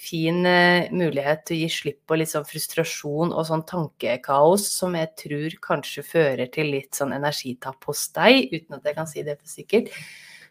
[0.00, 4.96] fin uh, mulighet til å gi slipp på litt sånn frustrasjon og sånn tankekaos som
[4.96, 9.24] jeg tror kanskje fører til litt sånn energitapp hos deg, uten at jeg kan si
[9.26, 9.92] det for sikkert.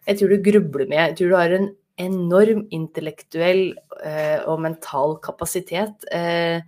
[0.06, 3.73] Jeg tror du grubler med Jeg tror du har en enorm intellektuell
[4.06, 6.06] eh, og mental kapasitet.
[6.15, 6.62] Eh,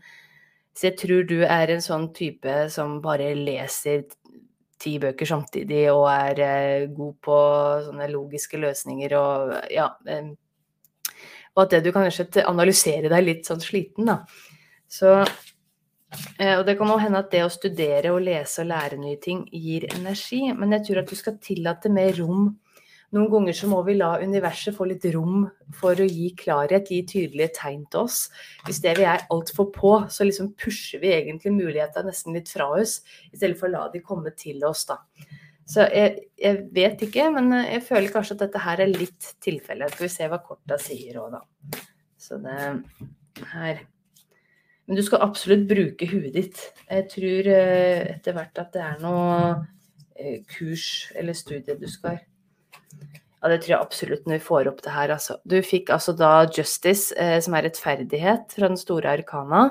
[0.77, 4.05] så jeg tror du er en sånn type som bare leser
[4.81, 7.39] ti bøker samtidig og er eh, god på
[7.87, 10.31] sånne logiske løsninger og ja eh,
[11.55, 12.07] og at det du kan
[12.47, 14.21] analysere deg litt sånn sliten, da.
[14.91, 18.99] Så eh, og det kan òg hende at det å studere og lese og lære
[19.01, 22.53] nye ting gir energi, men jeg tror at du skal tillate mer rom.
[23.11, 25.43] Noen ganger så må vi la universet få litt rom
[25.75, 28.21] for å gi klarhet, gi tydelige tegn til oss.
[28.63, 32.69] Hvis det vi er altfor på, så liksom pusher vi egentlig mulighetene nesten litt fra
[32.77, 35.01] oss, i stedet for å la de komme til oss, da.
[35.67, 39.91] Så jeg, jeg, vet ikke, men jeg føler kanskje at dette her er litt tilfelle.
[39.91, 41.83] Skal vi se hva korta sier òg, da.
[42.19, 42.57] Så det
[43.51, 43.85] her
[44.87, 46.63] Men du skal absolutt bruke huet ditt.
[46.89, 49.37] Jeg tror eh, etter hvert at det er noe
[50.15, 52.19] eh, kurs eller studie du skal
[53.41, 55.39] Ja, det tror jeg absolutt når vi får opp det her, altså.
[55.49, 59.63] Du fikk altså da Justice, eh, som er rettferdighet, fra den store arkana.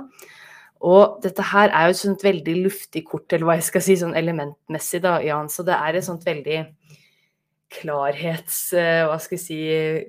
[0.80, 3.96] Og dette her er jo et sånt veldig luftig kort, eller hva jeg skal si,
[4.00, 5.50] sånn elementmessig, da, Jan.
[5.52, 6.64] Så det er et sånt veldig
[7.70, 8.72] klarhets...
[8.74, 9.58] Eh, hva skal jeg si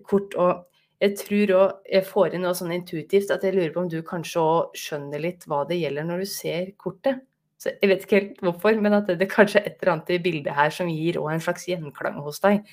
[0.09, 0.33] kort.
[0.41, 0.63] Og
[1.01, 3.99] jeg tror òg jeg får inn noe sånn intuitivt at jeg lurer på om du
[4.05, 7.21] kanskje òg skjønner litt hva det gjelder når du ser kortet.
[7.61, 10.15] Så jeg vet ikke helt hvorfor, men at det, det kanskje er et eller annet
[10.15, 12.63] i bildet her som gir òg en slags gjenklang hos deg.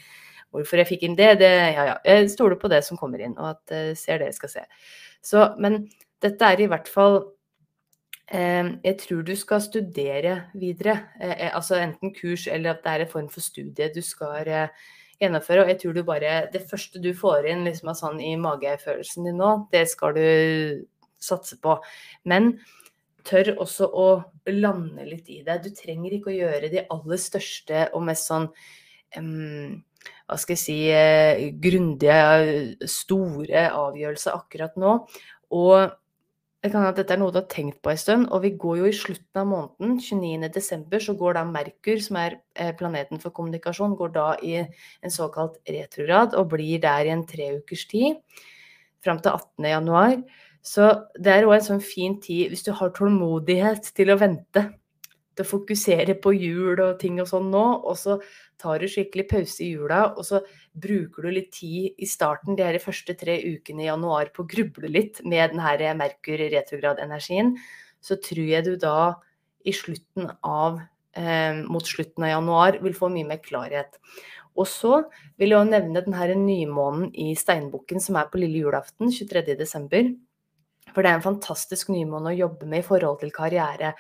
[0.55, 1.97] Hvorfor jeg fikk inn det, det Ja, ja.
[2.05, 4.69] Jeg stoler på det som kommer inn, og at jeg ser det jeg skal se.
[5.23, 5.83] Så, men
[6.23, 7.21] dette er i hvert fall
[8.29, 10.99] Ehm, jeg tror du skal studere videre.
[11.21, 14.49] Eh, eh, altså enten kurs eller at det er en form for studie du skal
[14.49, 14.69] eh,
[15.21, 15.63] gjennomføre.
[15.65, 19.41] Og jeg tror du bare Det første du får inn liksom sånn i magefølelsen din
[19.41, 20.85] nå, det skal du
[21.19, 21.79] satse på.
[22.25, 22.59] Men
[23.25, 24.09] tør også å
[24.49, 25.63] lande litt i det.
[25.65, 28.47] Du trenger ikke å gjøre de aller største og mest sånn
[29.17, 29.83] um,
[30.29, 32.19] hva skal jeg si, grundige,
[32.91, 34.99] store avgjørelser akkurat nå.
[35.57, 35.97] Og
[36.59, 38.81] det kan at dette er noe du har tenkt på en stund, og vi går
[38.81, 43.35] jo i slutten av måneden, 29.12., så går da Merkur, som er eh, planeten for
[43.37, 48.19] kommunikasjon, går da i en såkalt retrograd og blir der i en tre ukers tid,
[49.07, 50.27] fram til 18.1.
[50.67, 54.67] Så det er òg en sånn fin tid hvis du har tålmodighet til å vente
[55.39, 58.19] til å fokusere på jul og ting og sånn nå, og så
[58.59, 60.43] tar du skikkelig pause i jula, og så
[60.79, 64.91] bruker du litt tid i starten, de første tre ukene i januar, på å gruble
[64.91, 67.55] litt med denne Merkur retrograd-energien,
[68.01, 69.15] så tror jeg du da
[69.67, 70.81] i slutten av
[71.19, 73.99] eh, mot slutten av januar vil få mye mer klarhet.
[74.59, 75.03] Og så
[75.39, 80.17] vil jeg også nevne denne nymånen i steinbukken som er på lille julaften, 23.12.
[80.95, 83.93] For det er en fantastisk nymåne å jobbe med i forhold til karriere.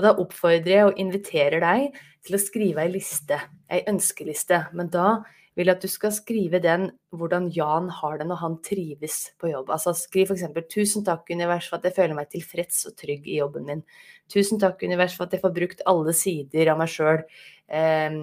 [0.00, 3.36] Og da oppfordrer jeg og inviterer deg til å skrive ei liste,
[3.68, 4.62] ei ønskeliste.
[4.72, 5.18] Men da
[5.58, 9.50] vil jeg at du skal skrive den hvordan Jan har det når han trives på
[9.50, 9.68] jobb.
[9.74, 13.42] Altså skriv f.eks.: Tusen takk, univers, for at jeg føler meg tilfreds og trygg i
[13.42, 13.84] jobben min.
[14.32, 17.20] Tusen takk, univers, for at jeg får brukt alle sider av meg sjøl.
[17.68, 18.16] Eh,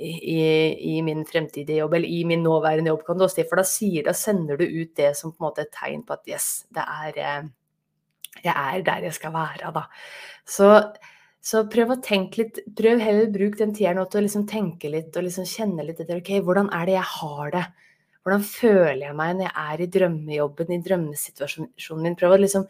[0.00, 0.40] i,
[0.96, 3.48] i, min fremtidige jobb, eller i min nåværende jobb, kan du også si.
[3.50, 6.16] For da, sier, da sender du ut det som på en måte et tegn på
[6.16, 7.50] at yes, det er eh,
[8.38, 9.84] jeg er der jeg skal være, da.
[10.48, 10.70] Så,
[11.42, 12.62] så prøv å tenke litt.
[12.76, 15.86] Prøv heller å bruke den tida nå til å liksom tenke litt og liksom kjenne
[15.86, 16.22] litt etter.
[16.22, 17.66] Ok, hvordan er det jeg har det?
[18.20, 22.18] Hvordan føler jeg meg når jeg er i drømmejobben, i drømmesituasjonen min?
[22.20, 22.66] Prøv å liksom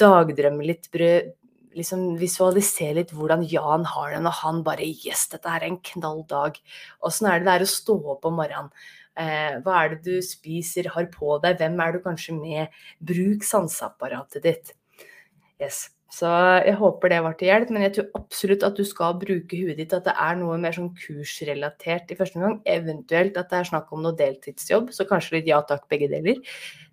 [0.00, 0.90] dagdrømme litt.
[0.92, 1.30] Prøv,
[1.78, 6.24] liksom visualisere litt hvordan Jan har det når han bare Yes, dette er en knall
[6.30, 6.58] dag.
[7.06, 8.72] Åssen er det det er å stå opp om morgenen?
[9.20, 11.58] Eh, hva er det du spiser, har på deg?
[11.60, 12.76] Hvem er du kanskje med?
[13.04, 14.74] Bruk sanseapparatet ditt.
[15.60, 15.88] Yes.
[16.10, 16.26] Så
[16.66, 19.78] jeg håper det var til hjelp, men jeg tror absolutt at du skal bruke huet
[19.78, 19.92] ditt.
[19.94, 22.56] At det er noe mer sånn kursrelatert i første omgang.
[22.66, 26.40] Eventuelt at det er snakk om noe deltidsjobb, så kanskje litt ja takk, begge deler.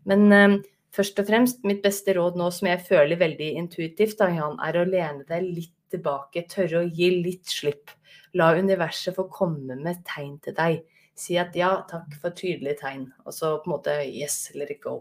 [0.08, 0.58] Men um,
[0.94, 4.78] først og fremst, mitt beste råd nå som jeg føler veldig intuitivt, da, Jan, er
[4.78, 6.46] å lene deg litt tilbake.
[6.54, 7.90] Tørre å gi litt slipp.
[8.38, 10.84] La universet få komme med tegn til deg.
[11.18, 13.08] Si at ja, takk for tydelige tegn.
[13.26, 15.00] Og så på en måte yes, let it go.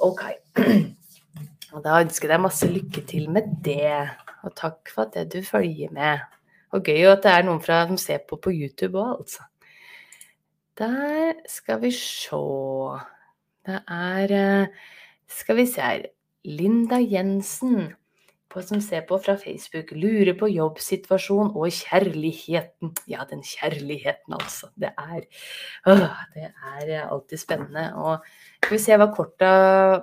[0.00, 0.30] OK.
[1.76, 4.08] Og da ønsker jeg deg masse lykke til med det.
[4.48, 6.22] Og takk for at du følger med.
[6.72, 9.44] Og gøy at det er noen fra, som ser på på YouTube òg, altså.
[10.76, 12.40] Der skal vi se
[13.66, 14.66] Det er eh,
[15.28, 16.02] Skal vi se her.
[16.44, 17.92] Linda Jensen
[18.52, 22.92] på, som ser på fra Facebook, lurer på jobbsituasjon og kjærligheten.
[23.10, 24.70] Ja, den kjærligheten, altså.
[24.78, 25.24] Det er,
[25.88, 26.04] øh,
[26.36, 26.50] det
[26.94, 27.88] er alltid spennende.
[27.94, 28.26] Og
[28.62, 29.50] skal vi se hva korta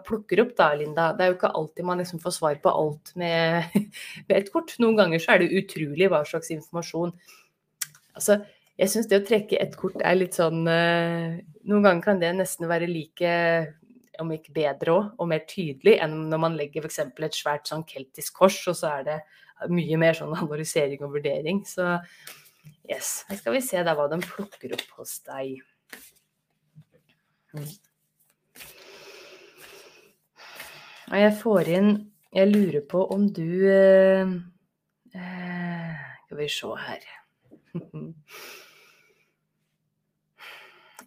[0.07, 1.11] plukker opp da, Linda.
[1.17, 3.77] Det er jo ikke alltid man liksom får svar på alt med,
[4.27, 4.75] med et kort.
[4.83, 7.15] Noen ganger så er det utrolig hva slags informasjon.
[8.13, 8.41] Altså,
[8.77, 11.37] jeg syns det å trekke et kort er litt sånn uh,
[11.69, 13.33] Noen ganger kan det nesten være like
[14.21, 16.99] om ikke bedre òg, og mer tydelig enn når man legger f.eks.
[17.07, 19.19] et svært sånn keltisk kors, og så er det
[19.73, 21.63] mye mer sånn analysering og vurdering.
[21.67, 21.87] Så
[22.89, 23.23] yes.
[23.29, 25.61] Her skal vi se da hva de plukker opp hos deg.
[31.11, 31.89] Og jeg får inn
[32.33, 34.31] Jeg lurer på om du eh,
[35.13, 37.03] eh Skal vi se her.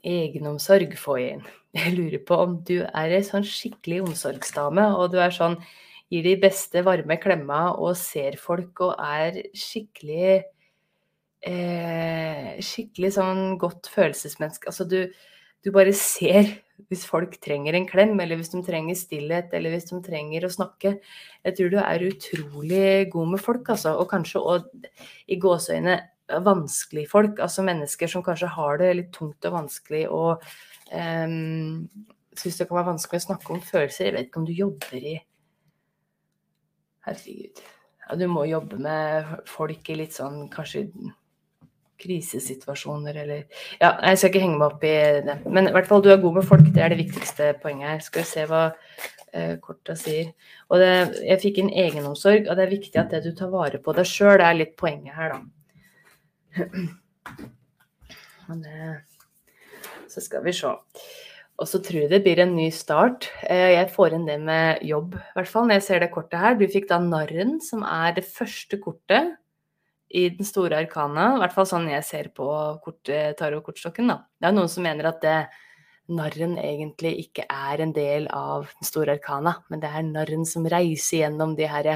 [0.07, 1.42] Egenomsorg få inn.
[1.77, 5.59] Jeg lurer på om du er ei sånn skikkelig omsorgsdame, og du er sånn
[6.07, 10.37] Gir de beste varme klemma og ser folk og er skikkelig
[11.42, 14.71] eh, Skikkelig sånn godt følelsesmenneske.
[14.71, 15.01] Altså du,
[15.66, 16.53] du bare ser
[16.87, 20.53] hvis folk trenger en klem, eller hvis de trenger stillhet, eller hvis de trenger å
[20.53, 20.99] snakke.
[21.47, 23.97] Jeg tror du er utrolig god med folk, altså.
[23.99, 24.69] Og kanskje òg
[25.27, 27.38] i gåseøyne vanskelige folk.
[27.42, 30.46] Altså mennesker som kanskje har det litt tungt og vanskelig og
[30.94, 31.88] Um,
[32.36, 34.10] Syns det kan være vanskelig å snakke om følelser.
[34.10, 35.14] Jeg vet ikke om du jobber i
[37.06, 37.62] Herregud.
[38.02, 40.84] Ja, du må jobbe med folk i litt sånn kanskje
[42.02, 43.46] krisesituasjoner eller
[43.80, 44.92] Ja, jeg skal ikke henge meg opp i
[45.24, 45.38] det.
[45.48, 46.68] Men i hvert fall, du er god med folk.
[46.74, 48.04] Det er det viktigste poenget her.
[48.04, 50.34] Skal vi se hva uh, korta sier.
[50.68, 50.92] Og det,
[51.24, 54.12] jeg fikk inn egenomsorg, og det er viktig at det du tar vare på deg
[54.12, 55.56] sjøl, er litt poenget her, da.
[58.49, 58.64] Men
[60.11, 60.73] så skal vi se.
[61.57, 63.31] Og så tror jeg det blir en ny start.
[63.49, 66.40] Eh, jeg får inn det med jobb, i hvert fall, når jeg ser det kortet
[66.42, 66.57] her.
[66.59, 69.33] Du fikk da Narren, som er det første kortet
[70.12, 71.31] i den store arkana.
[71.35, 72.48] I hvert fall sånn jeg ser på
[72.85, 73.09] kort,
[73.40, 74.21] tarotkortstokken, da.
[74.37, 75.38] Det er noen som mener at det
[76.13, 80.67] narren egentlig ikke er en del av den store arkana, men det er narren som
[80.71, 81.88] reiser gjennom de her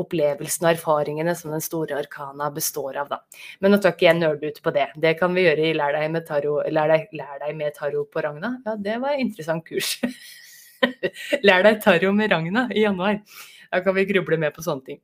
[0.00, 3.10] opplevelsene og erfaringene som den store arkana består av.
[3.12, 3.20] Da.
[3.60, 4.88] Men nå tar ikke jeg nerde ut på det.
[5.02, 8.10] Det kan vi gjøre i Lær deg med tarot, lær deg, lær deg med tarot
[8.12, 8.54] på Ragna.
[8.66, 9.96] Ja, det var et interessant kurs.
[11.46, 13.20] Lær deg tarot med Ragna i januar.
[13.70, 15.02] Da kan vi gruble med på sånne ting.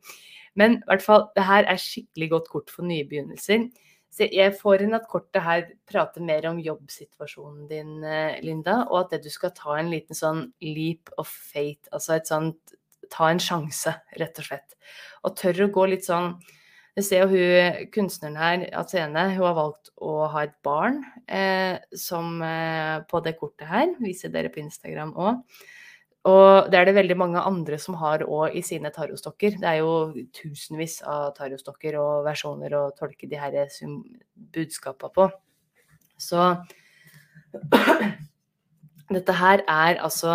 [0.57, 3.69] Men i hvert fall, det her er skikkelig godt kort for nye begynnelser.
[4.17, 9.03] Så jeg får inn at kortet her prater mer om jobbsituasjonen din, eh, Linda, og
[9.05, 12.77] at det du skal ta en liten sånn leap of fate, altså et sånt
[13.13, 14.77] ta en sjanse, rett og slett.
[15.23, 16.35] Og tør å gå litt sånn
[16.97, 21.77] vi ser jo hun kunstneren her, Athene, hun har valgt å ha et barn eh,
[21.93, 23.91] som eh, på det kortet her.
[24.01, 25.43] Viser dere på Instagram òg.
[26.27, 29.61] Og det er det veldig mange andre som har òg i sine tarotstokker.
[29.63, 33.55] Det er jo tusenvis av tarotstokker og versjoner å tolke de her
[34.57, 35.29] budskapene på.
[36.19, 36.49] Så
[39.17, 40.33] dette her er altså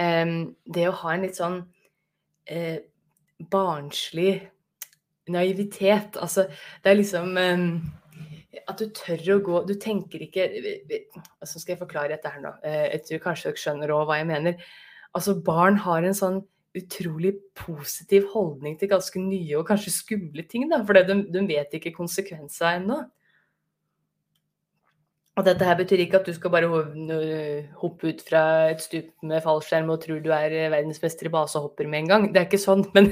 [0.00, 0.34] um,
[0.74, 1.60] det å ha en litt sånn
[2.50, 2.78] uh,
[3.52, 4.40] barnslig
[5.30, 6.18] naivitet.
[6.18, 6.48] Altså,
[6.82, 7.70] det er liksom um,
[8.66, 10.48] at du tør å gå Du tenker ikke
[11.46, 12.54] Så skal jeg forklare dette her nå.
[12.64, 14.68] Eh, jeg tror kanskje dere skjønner òg hva jeg mener.
[15.16, 16.42] Altså, barn har en sånn
[16.76, 20.82] utrolig positiv holdning til ganske nye og kanskje skumle ting, da.
[20.84, 23.00] For de, de vet ikke konsekvenser ennå.
[25.36, 26.68] Og dette her betyr ikke at du skal bare
[27.76, 32.04] hoppe ut fra et stup med fallskjerm og tror du er verdensmester i basehopper med
[32.04, 32.28] en gang.
[32.32, 33.10] Det er ikke sånn, men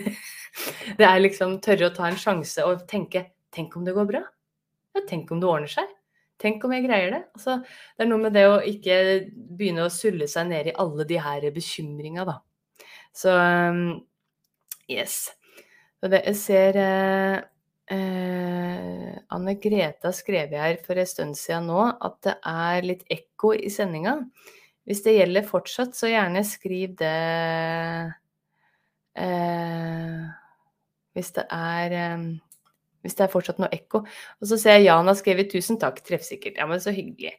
[1.01, 4.21] det er liksom tørre å ta en sjanse og tenke Tenk om det går bra?
[4.97, 5.87] Ja, tenk om det ordner seg?
[6.43, 7.23] Tenk om jeg greier det?
[7.37, 7.61] Altså,
[7.95, 8.99] det er noe med det å ikke
[9.35, 12.39] begynne å sulle seg ned i alle de her bekymringa, da.
[13.15, 13.85] Så um,
[14.91, 15.29] yes.
[16.03, 17.37] Så det, jeg ser eh,
[17.87, 23.53] Eh, Anne Greta skrev her for en stund siden nå at det er litt ekko
[23.59, 24.17] i sendinga.
[24.89, 27.13] Hvis det gjelder fortsatt, så gjerne skriv det
[29.21, 30.25] eh,
[31.15, 32.25] Hvis det er eh,
[33.05, 34.03] Hvis det er fortsatt noe ekko.
[34.41, 36.59] Og så ser jeg Jan har skrevet 'tusen takk, treffsikkert'.
[36.59, 37.37] Ja, men så hyggelig.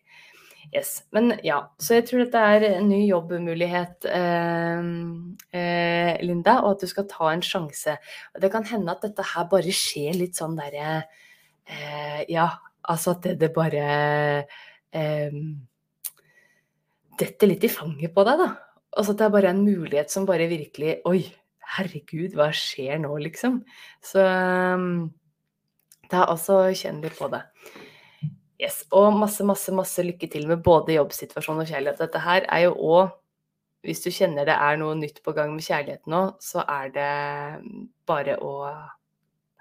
[0.74, 1.03] Yes.
[1.13, 4.88] Men ja, så jeg tror dette er en ny jobbmulighet, eh,
[5.53, 7.97] eh, Linda, og at du skal ta en sjanse.
[8.34, 11.03] Og det kan hende at dette her bare skjer litt sånn derre
[11.70, 12.49] eh, Ja,
[12.82, 13.86] altså at det, det bare
[14.95, 15.39] eh,
[17.20, 18.51] detter litt i fanget på deg, da.
[18.95, 21.20] Altså at det er bare en mulighet som bare virkelig Oi,
[21.76, 23.59] herregud, hva skjer nå, liksom?
[24.03, 25.09] Så um,
[26.12, 27.43] ta også kjenn litt på det.
[28.62, 31.99] Yes, Og masse, masse, masse lykke til med både jobbsituasjon og kjærlighet.
[31.99, 33.16] Dette her er jo òg
[33.86, 37.10] Hvis du kjenner det er noe nytt på gang med kjærligheten nå, så er det
[38.10, 38.53] bare å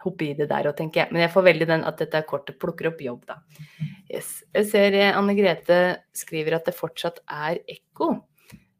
[0.04, 1.12] hoppe i det der tenker jeg.
[1.12, 3.36] Men jeg får veldig den at dette kortet plukker opp jobb, da.
[4.08, 4.38] Yes.
[4.56, 5.80] Jeg ser eh, Anne Grete
[6.16, 8.14] skriver at det fortsatt er ekko.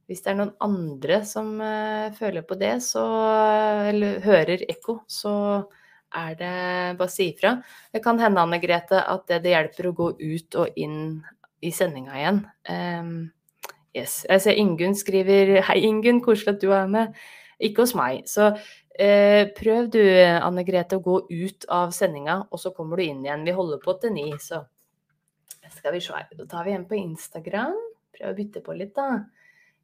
[0.08, 3.04] Hvis det er noen andre som uh, føler på det, så
[3.88, 5.32] Eller hører ekko, så
[6.14, 6.56] er det
[6.98, 7.56] Bare si ifra.
[7.92, 10.98] Det kan hende, Anne Grete, at det, det, hjelper å gå ut og inn
[11.64, 12.42] i sendinga igjen.
[12.68, 13.14] Um,
[13.96, 14.22] yes.
[14.28, 17.16] Jeg ser Ingunn skriver Hei, Ingunn, koselig at du er med.
[17.64, 18.28] Ikke hos meg.
[18.30, 23.06] Så uh, prøv du, Anne Grete, å gå ut av sendinga, og så kommer du
[23.06, 23.46] inn igjen.
[23.46, 24.64] Vi holder på til ni, så
[25.72, 26.24] skal vi se.
[26.38, 27.76] Da tar vi en på Instagram.
[28.14, 29.24] Prøv å bytte på litt, da.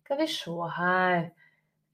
[0.04, 1.30] Skal vi se her.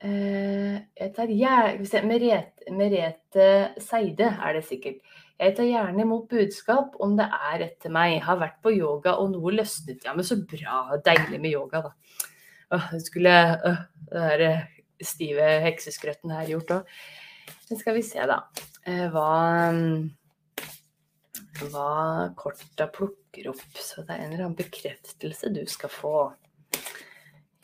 [0.05, 3.47] Uh, jeg tar gjerne Merete, Merete
[3.80, 5.01] Seide er det sikkert.
[5.36, 8.18] Jeg tar gjerne imot budskap om det er rett til meg.
[8.24, 10.05] Har vært på yoga og noe løsnet.
[10.05, 10.84] Ja, men så bra.
[11.05, 12.22] Deilig med yoga, da.
[12.76, 14.62] Åh, skulle øh, det der eh,
[15.05, 16.94] stive hekseskrøtten her gjort òg.
[17.68, 18.40] Men skal vi se, da.
[18.88, 19.28] Uh, hva
[21.64, 23.78] hva korta plukker opp.
[23.80, 26.16] Så det er en eller annen bekreftelse du skal få.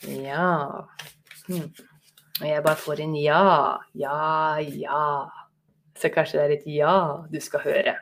[0.09, 0.87] Ja.
[1.47, 1.69] Hmm.
[2.41, 3.43] Og jeg bare får en ja,
[3.99, 5.29] ja, ja.
[5.99, 6.95] Så kanskje det er et ja
[7.29, 7.95] du skal høre.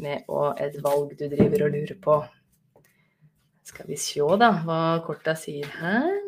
[0.00, 2.16] Med og et valg du driver og lurer på.
[3.70, 6.20] Skal vi se, da, hva korta sier her.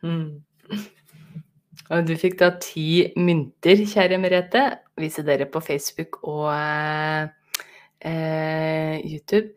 [0.00, 0.40] Hmm.
[1.90, 4.60] Og du fikk da ti mynter, kjære Merete.
[5.00, 7.26] Viser dere på Facebook og eh,
[9.02, 9.50] YouTube.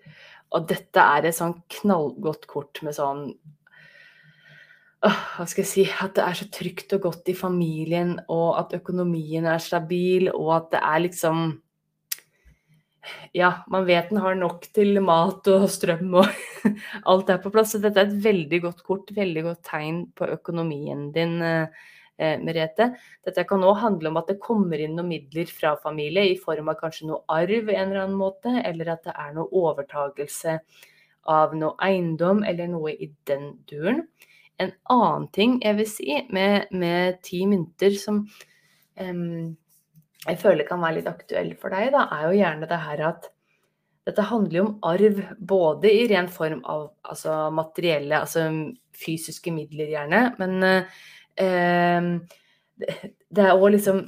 [0.54, 3.22] Og dette er et sånn knallgodt kort med sånn
[5.04, 8.76] hva skal jeg si, at det er så trygt og godt i familien, og at
[8.78, 11.46] økonomien er stabil, og at det er liksom
[13.36, 16.30] Ja, man vet den har nok til mat og strøm og
[17.12, 17.74] alt er på plass.
[17.74, 21.68] Så dette er et veldig godt kort, veldig godt tegn på økonomien din, eh,
[22.40, 22.94] Merete.
[23.26, 26.70] Dette kan òg handle om at det kommer inn noen midler fra familie i form
[26.72, 30.60] av kanskje noe arv en eller annen måte, eller at det er noe overtagelse
[31.34, 34.06] av noe eiendom eller noe i den duren.
[34.62, 38.22] En annen ting jeg vil si med, med ti mynter som
[39.00, 39.56] um,
[40.24, 43.30] jeg føler kan være litt aktuell for deg, da, er jo gjerne det her at
[44.08, 48.46] dette handler jo om arv, både i ren form av altså, materielle, altså
[49.00, 50.66] fysiske midler, gjerne, men
[51.40, 52.10] eh,
[53.34, 54.06] det er òg liksom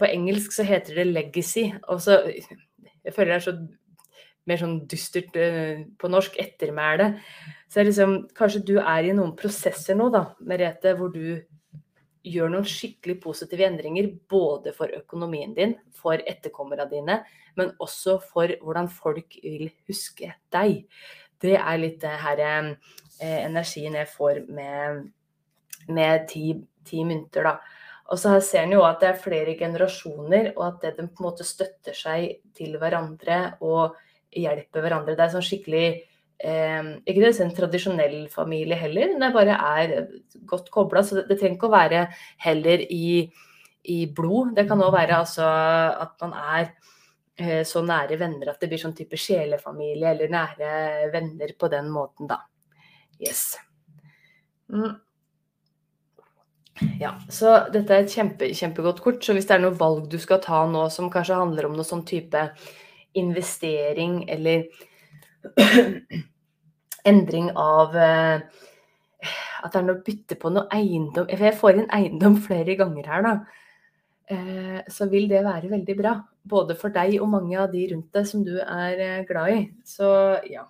[0.00, 1.68] På engelsk så heter det legacy.
[1.92, 3.52] Og så Jeg føler det er så
[4.48, 7.10] mer sånn dystert eh, på norsk ettermæle.
[7.68, 11.42] Så liksom Kanskje du er i noen prosesser nå, da, Merete, hvor du
[12.26, 17.20] gjør noen skikkelig positive endringer både for økonomien din, for etterkommerne dine,
[17.58, 20.84] men også for hvordan folk vil huske deg.
[21.42, 22.72] Det er litt det her eh,
[23.44, 25.04] energien jeg får med,
[25.86, 26.56] med ti,
[26.86, 27.84] ti, mynter, da.
[28.10, 31.22] Og så ser en jo at det er flere generasjoner, og at det, de på
[31.22, 33.96] en måte støtter seg til hverandre og
[34.36, 35.16] hjelper hverandre.
[35.18, 35.88] Det er sånn skikkelig
[36.38, 39.94] eh, Ikke det en tradisjonell familie heller, det bare er
[40.48, 41.02] godt kobla.
[41.02, 42.02] Så det, det, trenger ikke å være
[42.44, 43.30] heller i,
[43.92, 44.54] i blod.
[44.56, 46.68] Det kan òg være altså at man er
[47.38, 51.90] eh, så nære venner at det blir sånn type sjelefamilie eller nære venner på den
[51.92, 52.42] måten, da.
[53.20, 53.54] Yes.
[54.72, 54.96] Mm.
[57.00, 59.22] Ja, så dette er et kjempe, kjempegodt kort.
[59.24, 61.88] Så hvis det er noe valg du skal ta nå som kanskje handler om noe
[61.88, 62.42] sånn type
[63.16, 64.66] investering eller
[67.10, 68.40] endring av eh,
[69.64, 73.24] At det er noe bytte på noe eiendom jeg får inn eiendom flere ganger her,
[73.26, 73.62] da.
[74.26, 76.16] Eh, så vil det være veldig bra.
[76.46, 79.60] Både for deg og mange av de rundt deg som du er eh, glad i.
[79.86, 80.08] Så
[80.50, 80.66] ja.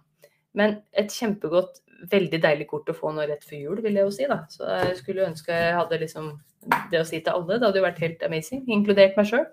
[0.56, 4.12] Men et kjempegodt, veldig deilig kort å få nå rett før jul, vil jeg jo
[4.14, 4.42] si, da.
[4.52, 6.30] Så jeg skulle ønske jeg hadde liksom
[6.90, 7.58] det å si til alle.
[7.58, 9.46] Det hadde jo vært helt amazing, inkludert meg sjøl.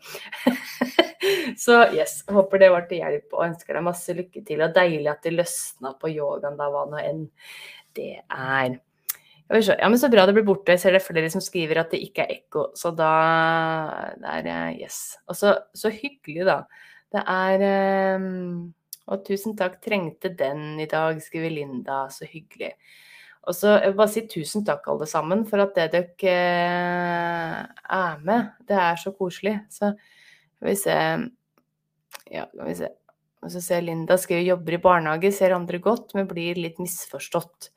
[1.64, 4.64] Så yes, håper det var til hjelp og ønsker deg masse lykke til.
[4.64, 7.28] Og deilig at det løsna på yogaen, da, hva nå enn
[7.98, 8.80] det er.
[9.54, 10.74] Ja, men Så bra det blir borte.
[10.74, 12.70] Jeg ser det er flere som skriver at det ikke er ekko.
[12.80, 13.12] Så da
[14.18, 15.18] det er Yes.
[15.28, 16.64] Og så, så hyggelig, da.
[17.14, 18.74] Det er um,
[19.12, 22.08] Og tusen takk, trengte den i dag, skriver Linda.
[22.10, 22.74] Så hyggelig.
[23.44, 27.62] Og så jeg vil bare si tusen takk, alle sammen, for at det dere eh,
[27.98, 28.54] er med.
[28.68, 29.58] Det er så koselig.
[29.74, 31.00] Så skal vi se
[32.32, 32.92] Ja, skal vi se.
[33.44, 37.74] Og så ser Linda skriver jobber i barnehage, ser andre godt, men blir litt misforstått.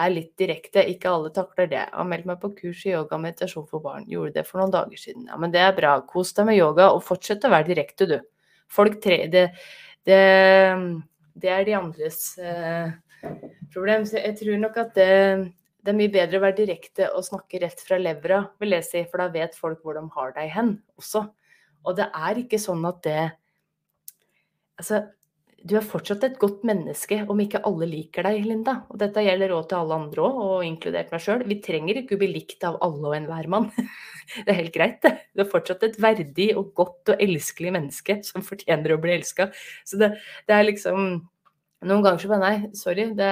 [0.00, 1.82] Er litt direkte, ikke alle takler det.
[1.92, 4.06] Har meldt meg på kurs i yoga og meditasjon for barn.
[4.08, 5.26] Gjorde det for noen dager siden.
[5.28, 5.98] Ja, men det er bra.
[6.08, 8.16] Kos deg med yoga, og fortsett å være direkte, du.
[8.70, 9.24] Folk tre...
[9.32, 9.48] Det,
[10.08, 10.20] det,
[11.42, 12.94] det er de andres eh,
[13.72, 14.06] problem.
[14.08, 15.10] Så jeg tror nok at det,
[15.82, 19.04] det, er mye bedre å være direkte og snakke rett fra levra, vil jeg si,
[19.10, 21.26] for da vet folk hvor de har deg hen også.
[21.88, 23.20] Og det er ikke sånn at det
[24.80, 25.02] Altså,
[25.60, 28.78] du er fortsatt et godt menneske om ikke alle liker deg, Linda.
[28.88, 31.44] Og dette gjelder òg til alle andre òg, og inkludert meg sjøl.
[31.48, 33.68] Vi trenger ikke å bli likt av alle og enhver mann.
[34.30, 35.10] Det er helt greit, det.
[35.34, 39.48] Du er fortsatt et verdig og godt og elskelig menneske som fortjener å bli elska.
[39.82, 40.12] Så det,
[40.46, 41.08] det, er liksom
[41.86, 43.06] Noen ganger så bare Nei, sorry.
[43.16, 43.30] Det,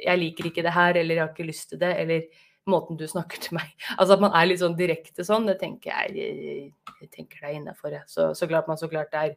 [0.00, 3.06] jeg liker ikke det her, eller jeg har ikke lyst til det, eller måten du
[3.08, 3.72] snakker til meg.
[3.98, 7.58] Altså at man er litt sånn direkte sånn, det tenker jeg, jeg tenker det er
[7.58, 7.98] innafor.
[8.10, 9.36] Så, så klart man så klart er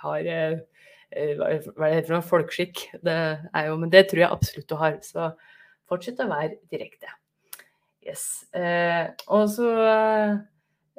[0.00, 0.60] har eh,
[1.36, 2.84] hva er det heter for folkeskikk.
[3.04, 5.00] Det er jo, men det tror jeg absolutt du har.
[5.04, 5.32] Så
[5.90, 7.10] fortsett å være direkte.
[8.06, 8.46] Yes.
[8.56, 9.70] Eh, og så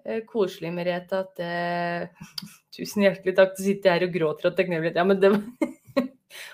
[0.06, 2.34] eh, koselig, Merete, at eh,
[2.76, 3.56] Tusen hjertelig takk.
[3.58, 5.00] Du sitter her og gråter av takknemlighet.
[5.00, 5.42] Ja, men det var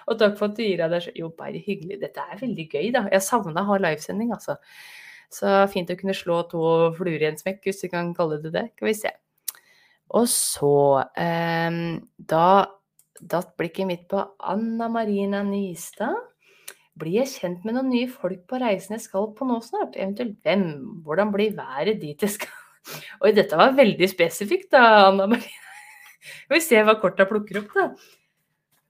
[0.07, 1.99] og takk for at du gir av deg Jo, bare hyggelig.
[2.01, 3.05] Dette er veldig gøy, da.
[3.13, 4.57] Jeg savna å ha livesending, altså.
[5.33, 6.63] Så fint å kunne slå to
[6.95, 8.67] fluer i en smekk, hvis vi kan kalle det det.
[8.75, 9.13] Skal vi se.
[10.15, 10.75] Og så
[11.19, 11.81] eh,
[12.31, 12.47] Da
[13.17, 16.15] datt blikket mitt på Anna Marina Nystad.
[16.97, 19.97] Blir jeg kjent med noen nye folk på reisen jeg skal på nå snart?
[19.97, 20.67] Eventuelt hvem?
[21.05, 22.53] Hvordan blir været dit jeg skal?
[23.21, 25.65] Oi, dette var veldig spesifikt da, Anna Marina.
[26.27, 27.89] Skal vi se hva korta plukker opp, da.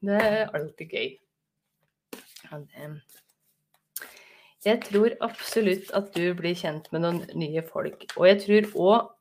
[0.05, 1.15] Det er alltid gøy.
[4.67, 8.03] Jeg tror absolutt at du blir kjent med noen nye folk.
[8.17, 9.13] Og jeg tror òg,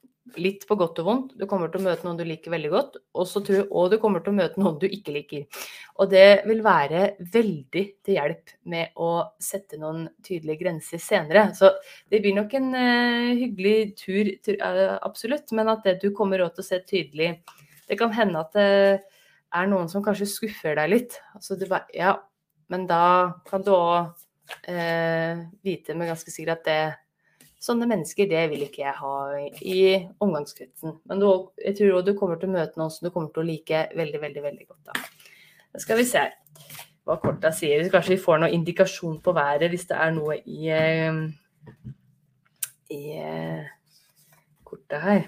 [0.42, 2.96] litt på godt og vondt, du kommer til å møte noen du liker veldig godt.
[3.14, 5.44] Og så tror jeg òg du kommer til å møte noen du ikke liker.
[6.02, 9.10] Og det vil være veldig til hjelp med å
[9.42, 11.46] sette noen tydelige grenser senere.
[11.54, 11.70] Så
[12.10, 15.54] det blir nok en uh, hyggelig tur, uh, absolutt.
[15.56, 17.36] Men at det du kommer til å se tydelig
[17.86, 19.15] Det kan hende at uh,
[19.54, 21.18] er noen som kanskje skuffer deg litt.
[21.36, 22.16] Altså du bare Ja,
[22.72, 24.14] men da kan du òg
[24.68, 26.80] eh, vite med ganske sikkert at det
[27.66, 29.12] Sånne mennesker, det vil ikke jeg ha
[29.64, 29.78] i
[30.22, 30.98] omgangskretsen.
[31.08, 31.24] Men du,
[31.58, 33.80] jeg tror òg du kommer til å møte noen som du kommer til å like
[33.96, 34.90] veldig, veldig, veldig godt.
[34.90, 35.32] Da,
[35.72, 36.22] da skal vi se
[37.08, 37.80] hva korta sier.
[37.90, 41.18] Kanskje vi får noen indikasjon på været hvis det er noe i, eh,
[42.92, 43.74] i korta
[44.68, 45.26] kortet her.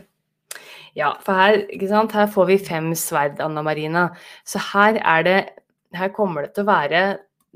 [0.98, 2.14] Ja, for her, ikke sant?
[2.16, 4.08] her får vi fem sverd, Anna Marina.
[4.46, 5.38] Så her er det
[5.96, 7.00] Her kommer det til å være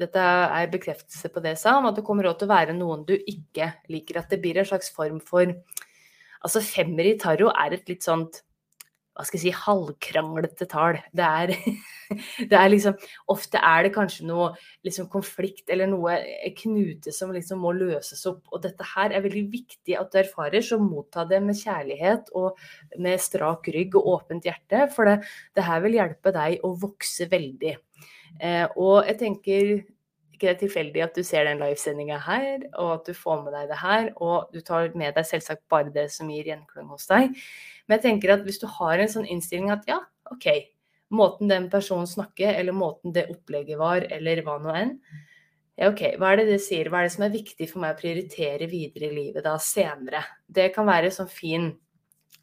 [0.01, 2.76] dette er bekreftelse på det jeg sa, om at det kommer også til å være
[2.76, 4.22] noen du ikke liker.
[4.22, 5.53] At det blir en slags form for
[6.43, 8.40] Altså femmer i tarot er et litt sånt
[9.12, 10.98] hva skal jeg si, halvkranglete tall.
[11.12, 11.52] Det er,
[12.50, 12.96] det er liksom
[13.32, 14.48] Ofte er det kanskje noe
[14.86, 16.16] liksom konflikt eller noe
[16.58, 18.42] knute som liksom må løses opp.
[18.52, 22.60] Og dette her er veldig viktig at du erfarer, så motta det med kjærlighet og
[23.02, 24.86] med strak rygg og åpent hjerte.
[24.94, 25.20] For det,
[25.56, 27.76] det her vil hjelpe deg å vokse veldig.
[28.40, 29.74] Eh, og jeg tenker
[30.43, 33.80] ikke tilfeldig at du ser den livesendinga her, og at du får med deg det
[33.80, 34.11] her.
[34.18, 37.36] Og du tar med deg selvsagt bare det som gir gjenklang hos deg.
[37.86, 40.01] Men jeg tenker at hvis du har en sånn innstilling at ja,
[40.34, 40.49] OK,
[41.14, 44.97] måten den personen snakker, eller måten det opplegget var, eller hva nå enn,
[45.80, 46.90] ja, OK, hva er det det sier?
[46.93, 50.20] Hva er det som er viktig for meg å prioritere videre i livet da senere?
[50.45, 51.70] Det kan være sånn fin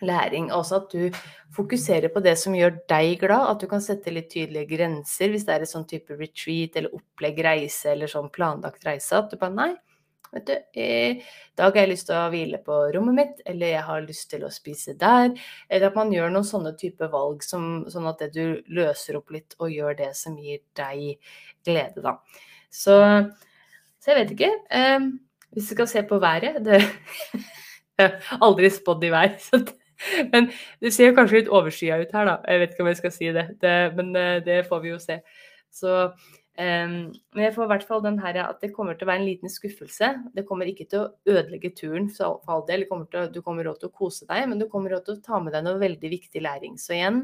[0.06, 0.50] læring.
[0.56, 1.20] Altså at du
[1.56, 3.50] fokuserer på det som gjør deg glad.
[3.52, 6.96] At du kan sette litt tydelige grenser hvis det er et sånn type retreat eller
[6.96, 9.20] opplegg reise eller sånn planlagt reise.
[9.20, 9.72] At du bare nei,
[10.30, 11.24] Vet du, i
[11.58, 14.44] dag har jeg lyst til å hvile på rommet mitt, eller jeg har lyst til
[14.46, 15.32] å spise der.
[15.66, 19.34] Eller at man gjør noen sånne type valg, som, sånn at det du løser opp
[19.34, 21.34] litt og gjør det som gir deg
[21.66, 22.20] glede, da.
[22.70, 23.00] Så,
[23.98, 24.52] så jeg vet ikke.
[24.70, 25.10] Eh,
[25.50, 26.84] hvis du skal se på været det,
[28.46, 29.34] aldri spådd i vær.
[29.50, 29.80] Det,
[30.34, 30.50] men
[30.84, 32.36] det ser jo kanskje litt overskya ut her, da.
[32.48, 35.00] Jeg vet ikke om jeg skal si det, det men eh, det får vi jo
[35.04, 35.22] se.
[35.70, 35.96] Så
[36.60, 39.22] Um, men jeg får i hvert fall den her at det kommer til å være
[39.22, 40.10] en liten skuffelse.
[40.36, 42.84] Det kommer ikke til å ødelegge turen for all del.
[42.90, 45.24] Kommer til, du kommer råd til å kose deg, men du kommer råd til å
[45.24, 46.76] ta med deg noe veldig viktig læring.
[46.82, 47.22] Så igjen,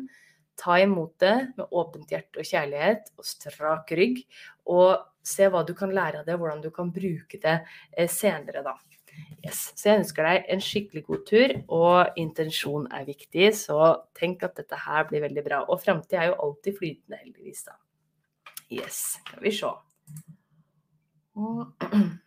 [0.55, 4.23] ta imot det med åpent hjerte og kjærlighet og strak rygg.
[4.71, 7.57] Og se hva du kan lære av det, hvordan du kan bruke det
[7.91, 8.77] eh, senere, da.
[9.45, 9.71] Yes.
[9.77, 13.51] Så jeg ønsker deg en skikkelig god tur, og intensjon er viktig.
[13.57, 13.77] Så
[14.17, 15.61] tenk at dette her blir veldig bra.
[15.69, 17.77] Og framtida er jo alltid flytende, heldigvis, da.
[18.73, 19.73] Yes, skal vi se.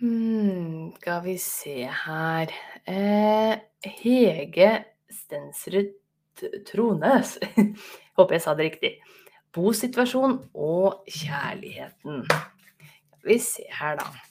[0.00, 2.48] Hmm, skal vi se her
[2.88, 4.70] eh, Hege
[5.12, 5.90] Stensrud
[6.70, 7.34] Trones.
[8.16, 8.94] Håper jeg sa det riktig.
[9.52, 12.24] Bosituasjon og kjærligheten.
[12.32, 14.29] Skal vi se her, da.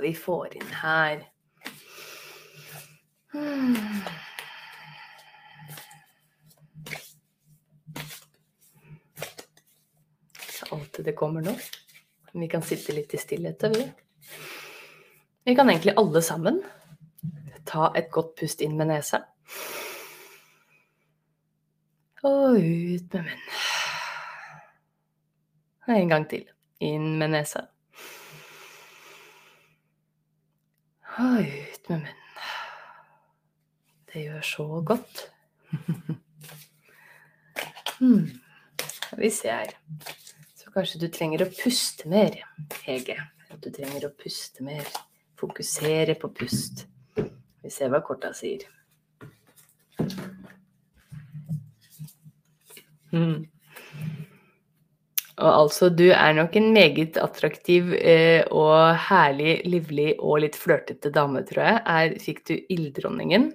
[0.00, 1.24] Vi får inn her
[3.32, 3.76] hmm.
[10.70, 11.54] alltid det kommer nå.
[12.32, 13.92] Vi kan sitte litt i stillhet, vi.
[15.44, 16.62] Vi kan egentlig alle sammen
[17.64, 19.22] ta et godt pust inn med nesa.
[22.26, 23.40] Og ut med munnen.
[25.86, 26.48] En gang til.
[26.82, 27.66] Inn med nesa.
[31.18, 32.14] Og ut med munnen.
[34.12, 35.32] Det gjør så godt.
[38.96, 42.36] Skal Vi så Kanskje du trenger å puste mer,
[42.84, 43.16] Hege.
[43.64, 44.84] Du trenger å puste mer.
[45.40, 46.84] Fokusere på pust.
[47.16, 48.68] Vi ser hva korta sier.
[53.12, 53.46] Mm.
[55.36, 61.12] Og altså, du er nok en meget attraktiv eh, og herlig, livlig og litt flørtete
[61.12, 61.82] dame, tror jeg.
[61.84, 63.50] Er, fikk du Ilddronningen?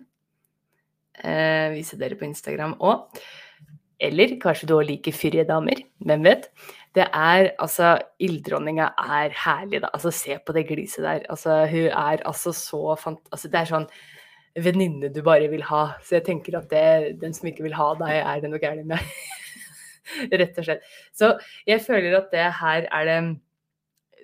[1.25, 3.23] Eh, vise dere på Instagram òg.
[4.01, 5.82] Eller kanskje du òg liker fyrige damer.
[6.05, 6.47] Hvem vet?
[6.93, 9.89] Det er altså Ilddronninga er herlig, da.
[9.95, 11.25] Altså, se på det gliset der.
[11.34, 13.21] Altså, hun er altså så fant...
[13.34, 13.89] Altså, det er sånn
[14.61, 15.84] venninne du bare vil ha.
[16.05, 18.89] Så jeg tenker at det, den som ikke vil ha deg, er det noe gærent
[18.89, 19.01] med.
[20.41, 20.91] Rett og slett.
[21.16, 21.34] Så
[21.68, 23.22] jeg føler at det her er det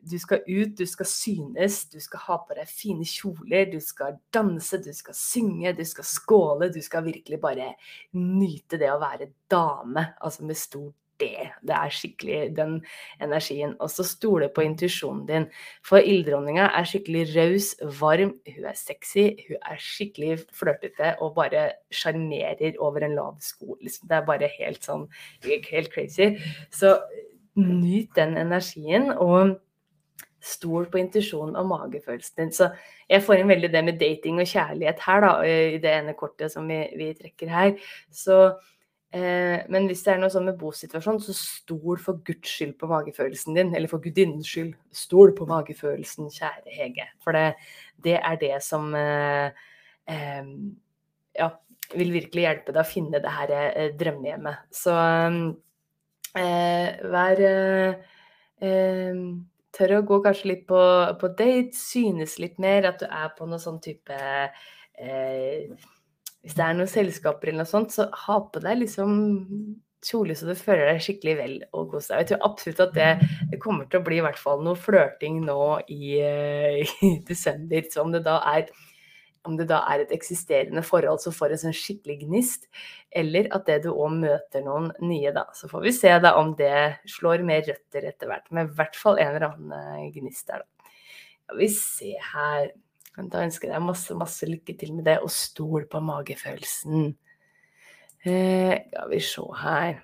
[0.07, 4.19] du skal ut, du skal synes, du skal ha på deg fine kjoler, du skal
[4.33, 6.69] danse, du skal synge, du skal skåle.
[6.73, 7.73] Du skal virkelig bare
[8.15, 11.49] nyte det å være dame, altså med stort det.
[11.65, 12.77] Det er skikkelig den
[13.21, 13.75] energien.
[13.79, 15.47] Og så stole på intuisjonen din.
[15.85, 21.69] For ilddronninga er skikkelig raus, varm, hun er sexy, hun er skikkelig flørtete og bare
[21.91, 23.77] sjarmerer over en lav sko.
[23.81, 24.07] Liksom.
[24.09, 25.07] Det er bare helt sånn
[25.43, 26.35] helt crazy.
[26.71, 26.97] Så
[27.57, 29.11] nyt den energien.
[29.11, 29.57] og
[30.47, 32.51] Stol på intuisjonen og magefølelsen din.
[32.53, 32.69] Så
[33.09, 36.53] jeg får inn veldig det med dating og kjærlighet her, da, i det ene kortet
[36.53, 37.73] som vi, vi trekker her.
[38.13, 38.37] Så
[39.15, 42.89] Eh, men hvis det er noe sånn med bosituasjon, så stol for Guds skyld på
[42.91, 43.73] magefølelsen din.
[43.77, 47.07] Eller for gudinnens skyld, stol på magefølelsen, kjære Hege.
[47.23, 47.45] For det,
[48.03, 49.65] det er det som eh,
[50.11, 50.53] eh,
[51.39, 51.51] ja,
[51.95, 54.67] vil virkelig hjelpe deg å finne det her eh, drømmehjemmet.
[54.75, 54.95] Så
[56.35, 58.15] eh, vær eh,
[59.77, 60.79] Tør å gå kanskje litt på,
[61.21, 65.67] på date, synes litt mer, at du er på noe sånn type eh,
[66.47, 69.17] Hvis det er noen selskaper eller noe sånt, så ha på deg liksom
[70.07, 72.21] kjole så du føler deg skikkelig vel og kos deg.
[72.21, 75.61] Jeg tror absolutt at det, kommer til å bli i hvert fall noe flørting nå
[75.91, 77.89] i, i desember.
[77.91, 78.69] Så om det da er
[79.47, 82.65] om det da er et eksisterende forhold som får en sånn skikkelig gnist,
[83.15, 85.45] eller at det du òg møter noen nye, da.
[85.55, 88.49] Så får vi se da om det slår mer røtter etter hvert.
[88.51, 90.91] Men i hvert fall en eller annen eh, gnist der, da.
[91.47, 92.73] Skal vi se her.
[93.17, 97.09] Da ønsker jeg deg masse, masse lykke til med det, og stol på magefølelsen.
[98.27, 99.99] Eh, skal vi se her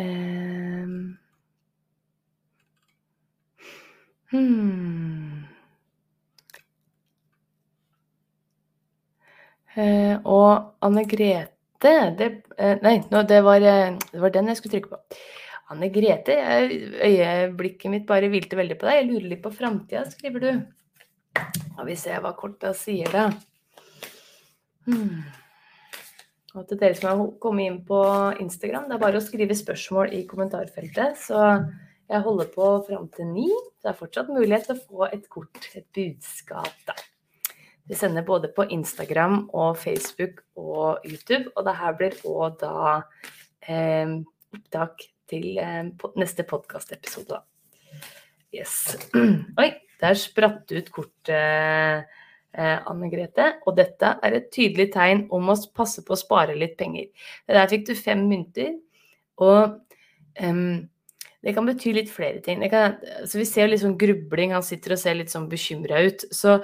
[0.00, 0.92] eh,
[4.32, 5.44] hmm.
[9.74, 12.28] Eh, og Anne Grete det,
[12.58, 15.20] eh, Nei, no, det, var, eh, det, var, den jeg skulle trykke på.
[15.74, 16.36] Anne Grete,
[17.02, 19.00] øyeblikket mitt bare hvilte veldig på deg.
[19.00, 21.62] Jeg lurer litt på framtida, skriver du.
[21.74, 23.24] Skal vi se hva korta sier, da.
[24.86, 25.24] Hmm.
[26.54, 27.98] Og til dere som har kommet inn på
[28.44, 31.18] Instagram, det er bare å skrive spørsmål i kommentarfeltet.
[31.18, 31.40] Så
[32.06, 33.48] jeg holder på fram til ni.
[33.82, 36.94] Det er fortsatt mulighet til å få et kort, et budskap, da.
[37.90, 42.76] Vi sender både på Instagram og Facebook og YouTube, og det her blir òg da
[43.66, 44.14] eh,
[44.54, 45.90] opptak til eh,
[46.22, 47.42] neste podkastepisode, da.
[48.54, 48.94] Yes.
[49.60, 52.06] Oi, der spratt ut kortet,
[52.54, 53.50] eh, Anne Grete.
[53.66, 57.10] Og dette er et tydelig tegn om å passe på å spare litt penger.
[57.50, 58.76] Der fikk du fem mynter.
[59.42, 59.78] Og
[60.38, 60.84] um,
[61.44, 62.62] det kan bety litt flere ting.
[62.72, 66.24] Kan, så vi ser litt sånn grubling, han sitter og ser litt sånn bekymra ut.
[66.32, 66.60] Så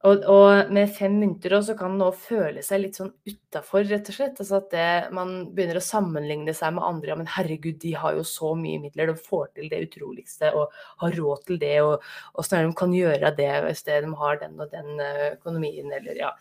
[0.00, 3.84] og, og, med fem mynter også, så kan man nå føle seg litt sånn utafor,
[3.84, 4.38] rett og slett.
[4.40, 7.10] Altså at det, man begynner å sammenligne seg med andre.
[7.12, 10.72] Ja, men herregud, de har jo så mye midler, de får til det utroligste og
[11.02, 11.74] har råd til det.
[11.84, 15.92] Og åssen er de kan gjøre det hvis de har den og den eh, økonomien,
[16.00, 16.32] eller ja.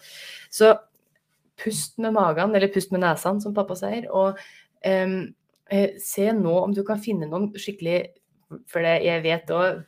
[0.47, 0.71] Så
[1.59, 4.07] pust med magen, eller pust med nesa, som pappa sier.
[4.15, 4.39] Og
[4.87, 5.19] um,
[5.99, 7.99] se nå om du kan finne noen skikkelig
[8.71, 9.83] For det, jeg vet òg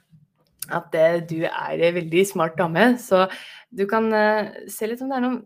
[0.73, 2.93] at det, du er en veldig smart dame.
[3.01, 3.25] Så
[3.69, 5.41] du kan uh, se litt om det er noen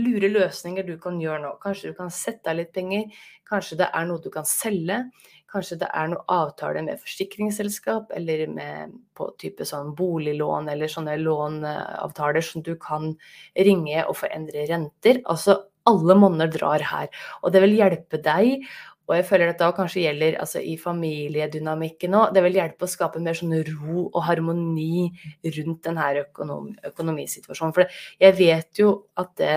[0.00, 1.56] lure løsninger du kan gjøre nå.
[1.62, 3.10] Kanskje du kan sette av litt penger.
[3.48, 5.02] Kanskje det er noe du kan selge.
[5.50, 11.16] Kanskje det er noe avtale med forsikringsselskap eller med på type sånn boliglån eller sånne
[11.18, 13.10] lånavtaler som du kan
[13.58, 15.18] ringe og få endre renter.
[15.26, 15.58] Altså
[15.90, 17.10] alle monner drar her.
[17.42, 18.62] Og det vil hjelpe deg
[19.10, 22.28] og jeg føler at det kanskje gjelder altså, i familiedynamikken òg.
[22.34, 25.08] Det vil hjelpe å skape mer sånn ro og harmoni
[25.56, 27.74] rundt denne økonom økonomisituasjonen.
[27.74, 27.90] For
[28.22, 29.54] jeg vet jo at det,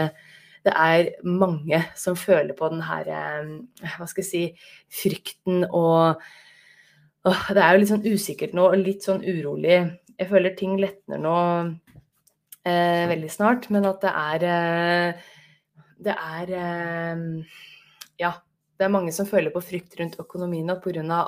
[0.65, 3.51] det, er mange som føler på den her eh,
[3.99, 4.41] Hva skal jeg si
[5.03, 6.17] Frykten og
[7.29, 9.83] åh, Det er jo litt sånn usikkert nå og litt sånn urolig.
[10.17, 11.35] Jeg føler ting letner nå
[12.65, 15.29] eh, veldig snart, men at det er eh,
[16.09, 17.61] Det er eh,
[18.23, 18.33] Ja
[18.77, 21.23] det er mange som føler på frykt rundt økonomien nå pga.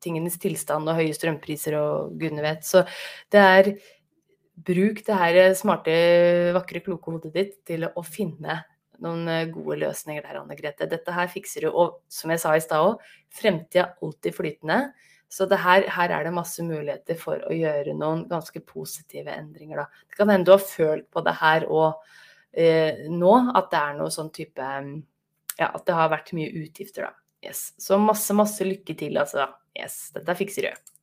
[0.00, 2.64] tingenes tilstand og høye strømpriser og gudene vet.
[2.64, 2.84] Så
[3.32, 3.70] det er
[4.56, 5.96] bruk det her smarte,
[6.56, 8.60] vakre, kloke hodet ditt til å finne
[9.02, 10.88] noen eh, gode løsninger der, Anne Grete.
[10.88, 11.72] Dette her fikser du.
[11.72, 13.02] Og som jeg sa i stad òg,
[13.34, 14.80] fremtida alltid flytende.
[15.28, 19.82] Så her, her, er det masse muligheter for å gjøre noen ganske positive endringer.
[19.82, 20.04] Da.
[20.06, 21.98] Det kan hende du har følt på det her og
[22.52, 24.70] eh, nå, at det er noe sånn type
[25.58, 27.14] ja, at det har vært mye utgifter, da.
[27.46, 27.70] Yes.
[27.78, 29.48] Så masse, masse lykke til, altså.
[29.76, 30.94] Yes, dette fikser du.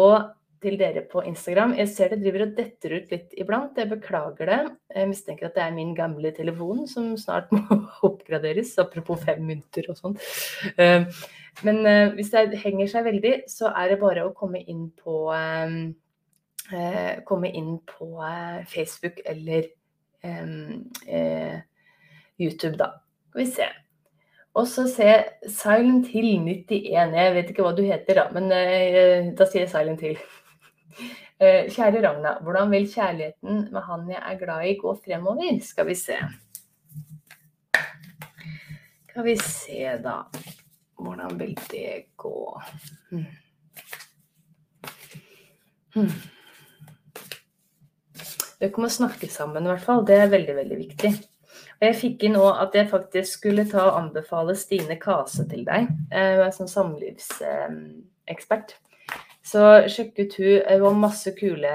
[0.00, 0.14] Og
[0.60, 1.72] til dere på Instagram.
[1.78, 3.78] Jeg ser det driver og detter ut litt iblant.
[3.80, 4.58] Jeg beklager det.
[4.92, 8.74] Jeg mistenker at det er min gamle telefon som snart må oppgraderes.
[8.82, 10.18] Apropos fem mynter og sånn.
[10.76, 11.06] Eh,
[11.66, 15.26] men eh, hvis det henger seg veldig, så er det bare å komme inn på
[15.36, 15.90] eh,
[17.26, 18.20] Komme inn på
[18.70, 19.64] Facebook eller
[22.38, 22.92] YouTube, da.
[23.30, 23.66] Skal vi se.
[24.58, 27.14] Og så ser jeg Silent Hill 91.
[27.14, 30.18] Jeg vet ikke hva du heter, da, men uh, da sier jeg Silent Hill.
[31.38, 35.60] Uh, kjære Ragna, hvordan vil kjærligheten med han jeg er glad i, gå fremover?
[35.62, 36.18] Skal vi se.
[39.12, 40.18] Skal vi se, da.
[40.98, 42.36] Hvordan vil det gå?
[43.12, 43.24] Hmm.
[45.94, 46.14] Hmm.
[48.60, 50.02] Dere må snakke sammen, i hvert fall.
[50.06, 51.18] Det er veldig, veldig viktig.
[51.80, 55.88] Jeg fikk inn òg at jeg faktisk skulle ta og anbefale Stine Kase til deg.
[56.12, 58.74] Hun er som samlivsekspert.
[59.50, 60.60] Så sjekk ut hun.
[60.68, 61.70] Hun har masse kule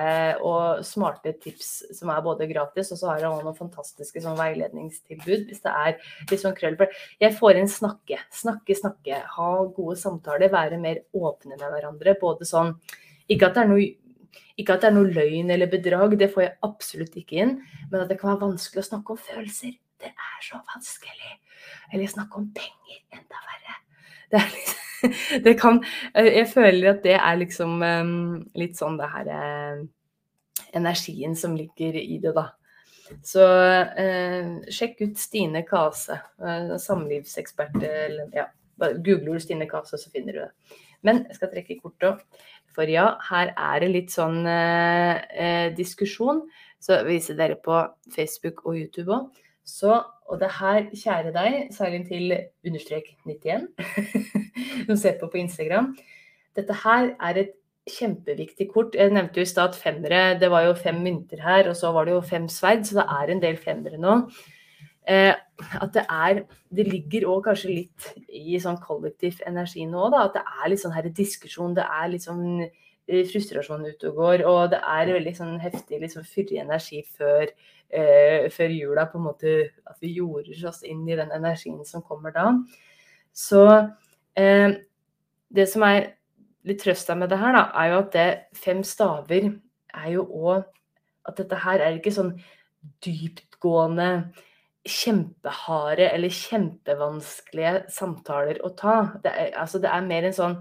[0.45, 5.49] og smarte tips som er både gratis, og så har hun noen fantastiske sånn veiledningstilbud
[5.49, 5.97] hvis det er
[6.29, 6.77] litt sånn krøll.
[7.23, 9.15] Jeg får inn snakke, snakke, snakke.
[9.37, 12.19] Ha gode samtaler, være mer åpne med hverandre.
[12.21, 12.75] Både sånn
[13.25, 13.85] Ikke at det er noe
[14.55, 17.57] Ikke at det er noe løgn eller bedrag, det får jeg absolutt ikke inn.
[17.89, 19.73] Men at det kan være vanskelig å snakke om følelser.
[20.01, 21.33] Det er så vanskelig.
[21.93, 23.01] Eller snakke om penger.
[23.15, 23.79] Enda verre.
[24.31, 24.83] Det, liksom,
[25.45, 25.83] det kan
[26.15, 27.83] Jeg føler at det er liksom
[28.57, 29.31] litt sånn det her
[30.75, 32.49] energien som ligger i det, da.
[33.25, 33.43] Så
[34.01, 37.77] eh, sjekk ut Stine Kase, eh, samlivsekspert.
[37.83, 38.47] Eller, ja,
[38.81, 40.77] Googler du Stine Kase, så finner du det.
[41.05, 42.25] Men jeg skal trekke kortet.
[42.75, 46.43] For ja, her er det litt sånn eh, eh diskusjon.
[46.81, 47.77] Så viser dere på
[48.13, 49.43] Facebook og YouTube òg.
[49.65, 49.97] Så,
[50.29, 52.33] og det her, kjære deg, særlig til
[52.65, 53.67] understrek 91,
[54.87, 55.95] som ser på på Instagram.
[56.55, 57.55] Dette her er et
[57.89, 58.95] kjempeviktig kort.
[58.97, 62.05] Jeg nevnte jo i stad femmere, det var jo fem mynter her, og så var
[62.05, 64.21] det jo fem sverd, så det er en del femmere nå.
[65.07, 65.33] Eh,
[65.81, 66.43] at det er
[66.75, 70.25] Det ligger òg kanskje litt i sånn kollektiv energi nå, da.
[70.25, 74.17] At det er litt sånn her diskusjon, det er litt sånn eh, frustrasjon ute og
[74.17, 77.45] går, og det er veldig sånn heftig, liksom fyrig energi før,
[77.95, 79.55] eh, før jula, på en måte
[79.87, 82.51] At vi jorder oss inn i den energien som kommer da.
[83.35, 83.65] Så
[84.35, 84.75] eh,
[85.55, 86.15] det som er
[86.65, 89.51] litt trøsta med det her, da, er jo at det fem staver
[89.95, 90.65] er jo òg
[91.25, 92.35] At dette her er ikke sånn
[93.01, 94.29] dyptgående,
[94.85, 98.97] kjempeharde eller kjempevanskelige samtaler å ta.
[99.23, 100.57] Det er, altså, det er mer en sånn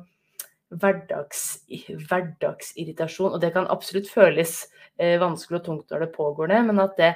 [0.80, 1.42] hverdags,
[2.08, 3.34] hverdagsirritasjon.
[3.34, 4.62] Og det kan absolutt føles
[4.98, 7.12] eh, vanskelig og tungt når det pågår det, men at det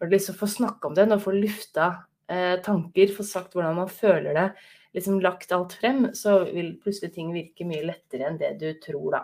[0.00, 1.90] når du liksom får snakke om det, når du får lufta
[2.28, 4.48] eh, tanker, får sagt hvordan man føler det,
[4.94, 9.16] liksom lagt alt frem, så vil plutselig ting virke mye lettere enn det du tror,
[9.16, 9.22] da.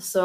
[0.00, 0.24] Så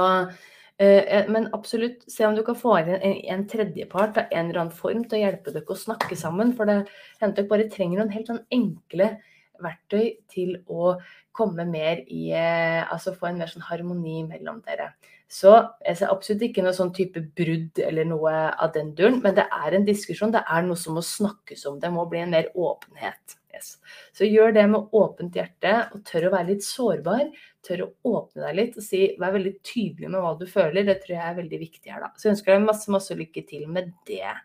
[0.77, 4.61] eh, men absolutt, se om du kan få inn en, en tredjepart av en eller
[4.65, 6.53] annen form til å hjelpe dere å snakke sammen.
[6.57, 6.83] For det
[7.21, 9.15] hender dere bare trenger noen helt sånn enkle
[9.63, 10.95] verktøy til å
[11.35, 14.93] komme mer i eh, Altså få en mer sånn harmoni mellom dere.
[15.31, 15.51] Så
[15.81, 19.47] jeg ser absolutt ikke noe sånn type brudd eller noe av den duren, men det
[19.51, 20.33] er en diskusjon.
[20.35, 21.79] Det er noe som må snakkes om.
[21.81, 23.37] Det må bli en mer åpenhet.
[23.55, 23.77] Yes.
[24.13, 27.29] Så gjør det med åpent hjerte, og tør å være litt sårbar.
[27.65, 30.85] Tør å åpne deg litt og si, vær veldig tydelig med hva du føler.
[30.85, 32.11] Det tror jeg er veldig viktig her, da.
[32.15, 34.35] Så jeg ønsker deg masse, masse lykke til med det.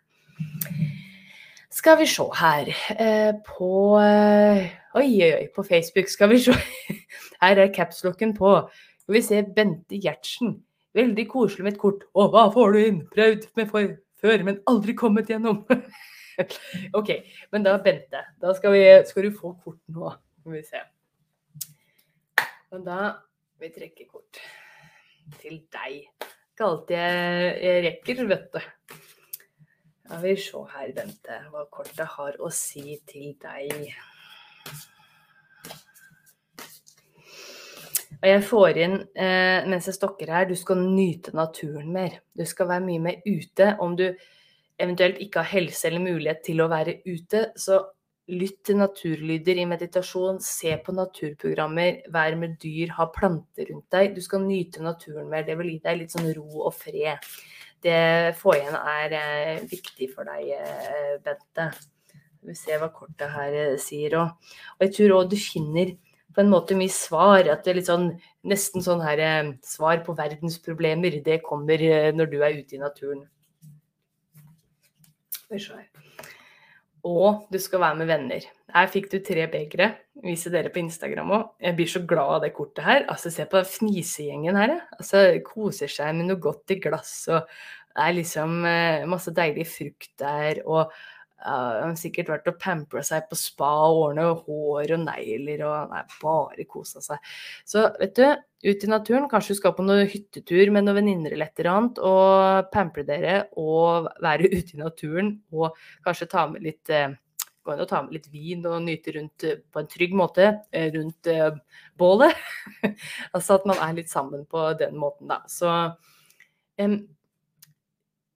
[1.71, 2.69] Skal vi se her
[2.99, 6.55] eh, På eh, Oi, oi, oi, på Facebook skal vi se.
[7.41, 8.57] Her er capslocken på.
[8.99, 10.57] Skal vi se Bente Gjertsen.
[10.99, 12.03] Veldig koselig med et kort.
[12.11, 12.99] Å, hva får du inn?
[13.13, 15.63] Prøvd med før, men aldri kommet gjennom.
[16.99, 17.13] OK,
[17.55, 20.11] men da, Bente, da skal, vi, skal du få kort nå.
[20.41, 20.83] Skal vi se.
[22.75, 23.13] Og da
[23.63, 24.43] vi trekker kort
[25.39, 26.03] til deg.
[26.51, 29.01] Ikke alltid jeg rekker, vet du.
[30.11, 33.93] Ja, vi se her, Bente, hva kortet har å si til deg.
[38.21, 42.19] Og jeg får inn eh, mens jeg stokker her, du skal nyte naturen mer.
[42.35, 43.71] Du skal være mye mer ute.
[43.79, 44.09] Om du
[44.83, 47.79] eventuelt ikke har helse eller mulighet til å være ute, så
[48.35, 54.19] lytt til naturlyder i meditasjon, se på naturprogrammer, vær med dyr, ha planter rundt deg.
[54.19, 55.47] Du skal nyte naturen mer.
[55.47, 57.31] Det vil gi deg litt sånn ro og fred.
[57.81, 61.71] Det få igjen er eh, viktig for deg, eh, Bente.
[62.45, 64.19] Vi ser hva kortet her eh, sier.
[64.21, 65.95] Og, og jeg tror òg du finner
[66.31, 67.49] på en måte mye svar.
[67.49, 68.11] At det er litt sånn
[68.49, 69.23] nesten sånn her
[69.67, 71.21] svar på verdensproblemer.
[71.25, 73.25] Det kommer når du er ute i naturen.
[77.07, 78.47] Og du skal være med venner.
[78.75, 79.91] Her fikk du tre begre.
[80.25, 81.47] Viser dere på Instagram òg.
[81.65, 83.07] Jeg blir så glad av det kortet her.
[83.09, 84.75] Altså, Se på fnisegjengen her.
[84.99, 87.15] Altså, Koser seg med noe godt i glass.
[87.33, 87.47] og
[87.91, 90.61] Det er liksom eh, masse deilig frukt der.
[90.67, 90.93] og
[91.41, 96.03] Uh, sikkert vært og pampra seg på spa og ordne hår og negler og nei,
[96.21, 97.31] bare kosa seg.
[97.65, 98.27] Så vet du,
[98.67, 99.29] ut i naturen.
[99.31, 102.01] Kanskje du skal på noen hyttetur med noen venninner eller et eller annet.
[102.05, 107.09] Og pampre dere og være ute i naturen og kanskje ta med litt uh,
[107.61, 110.51] gå inn og ta med litt vin og nyte rundt uh, på en trygg måte
[110.61, 111.33] uh, rundt
[112.01, 112.45] bålet.
[113.35, 115.41] altså at man er litt sammen på den måten, da.
[115.49, 115.73] Så
[116.85, 117.01] um,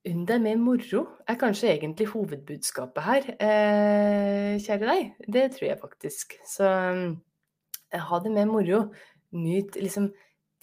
[0.05, 5.15] Unn deg med moro er kanskje egentlig hovedbudskapet her, eh, kjære deg.
[5.27, 6.37] Det tror jeg faktisk.
[6.45, 8.85] Så eh, ha det med moro.
[9.35, 10.11] Nyt liksom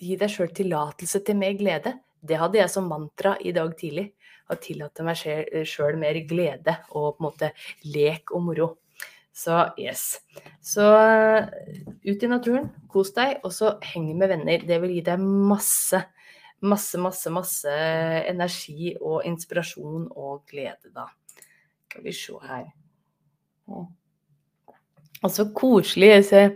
[0.03, 1.93] Gi deg sjøl tillatelse til mer glede.
[2.23, 4.09] Det hadde jeg som mantra i dag tidlig.
[4.51, 5.21] Å tillate meg
[5.69, 7.51] sjøl mer glede og på en måte
[7.87, 8.67] lek og moro.
[9.33, 10.19] Så yes.
[10.61, 14.67] Så ut i naturen, kos deg, og så heng med venner.
[14.67, 16.03] Det vil gi deg masse
[16.63, 17.73] masse, masse, masse
[18.29, 21.09] energi og inspirasjon og glede, da.
[21.91, 22.71] Skal vi se her.
[25.23, 26.09] Og så koselig.
[26.09, 26.55] Jeg ser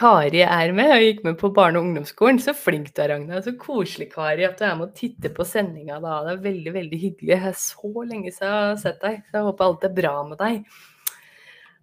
[0.00, 2.38] Kari er med og gikk med på barne- og ungdomsskolen.
[2.40, 3.42] Så flink du er, Ragna.
[3.42, 6.20] Så koselig, Kari, at du er med og titter på sendinga da.
[6.24, 7.34] Det er veldig, veldig hyggelig.
[7.34, 9.22] Det er så lenge siden jeg har sett deg.
[9.28, 10.62] Så jeg håper alt er bra med deg.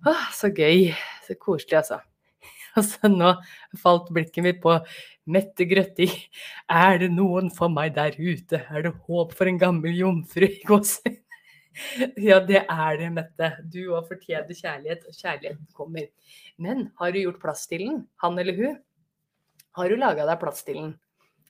[0.07, 0.93] Åh, så gøy.
[1.28, 1.99] Så koselig, altså.
[2.78, 3.32] Altså, nå
[3.82, 4.76] falt blikket mitt på
[5.34, 6.06] Mette Grøtti.
[6.70, 8.62] Er det noen for meg der ute?
[8.70, 10.46] Er det håp for en gammel jomfru?
[12.18, 13.52] Ja, det er det, Mette.
[13.70, 16.08] Du òg fortjener kjærlighet, og kjærligheten kommer.
[16.58, 18.80] Men har du gjort plass til den, han eller hun?
[19.78, 20.96] Har du laga deg plass til den?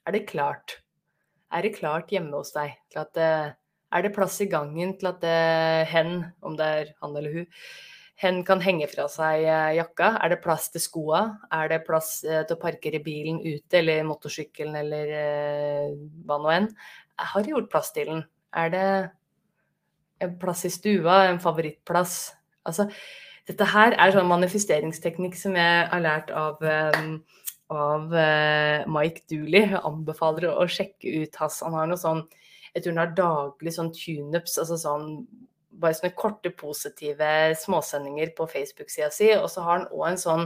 [0.08, 0.82] Er det klart?
[1.56, 2.76] Er det klart hjemme hos deg?
[2.92, 3.54] Til at, eh,
[3.96, 7.48] er det plass i gangen til at eh, hen, om det er han eller hun,
[8.18, 10.16] Hen kan henge fra seg eh, jakka.
[10.26, 11.20] Er det plass til skoa?
[11.54, 15.92] Er det plass eh, til å parkere bilen ute, eller motorsykkelen, eller eh,
[16.26, 16.68] hva nå enn?
[17.22, 18.24] Har du gjort plass til den?
[18.58, 18.88] Er det
[20.26, 21.28] en plass i stua?
[21.28, 22.18] En favorittplass?
[22.66, 22.88] Altså,
[23.46, 26.58] dette her er sånn manifesteringsteknikk som jeg har lært av,
[27.70, 28.18] av
[28.98, 29.70] Mike Dooley.
[29.76, 31.62] Jeg anbefaler å sjekke ut hans.
[31.64, 32.26] Han har noe sånn
[32.74, 35.06] Jeg tror han har daglig sånn tuneups, altså sånn
[35.82, 37.30] bare sånne korte, positive
[37.62, 39.32] småsendinger på Facebook-sida si.
[39.38, 40.46] Og så har han òg en sånn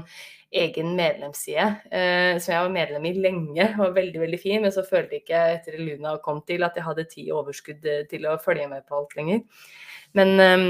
[0.52, 3.68] egen medlemsside eh, som jeg var medlem i lenge.
[3.80, 6.88] var veldig veldig fin, men så følte jeg ikke etter Luna kom til at jeg
[6.88, 9.70] hadde tid overskudd eh, til å følge med på alt lenger.
[10.20, 10.70] Men ehm,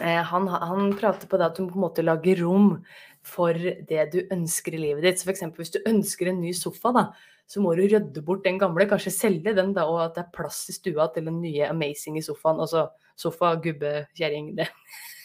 [0.00, 2.74] eh, han, han, prater på det at du på en måte lager rom
[3.24, 5.22] for det du ønsker i livet ditt.
[5.22, 5.46] Så f.eks.
[5.56, 7.06] hvis du ønsker en ny sofa, da,
[7.48, 10.34] så må du rydde bort den gamle, kanskje selge den, da, og at det er
[10.36, 12.60] plass i stua til den nye amazing i sofaen.
[12.60, 14.52] Altså sofa, gubbe, kjerring.
[14.58, 14.68] Det.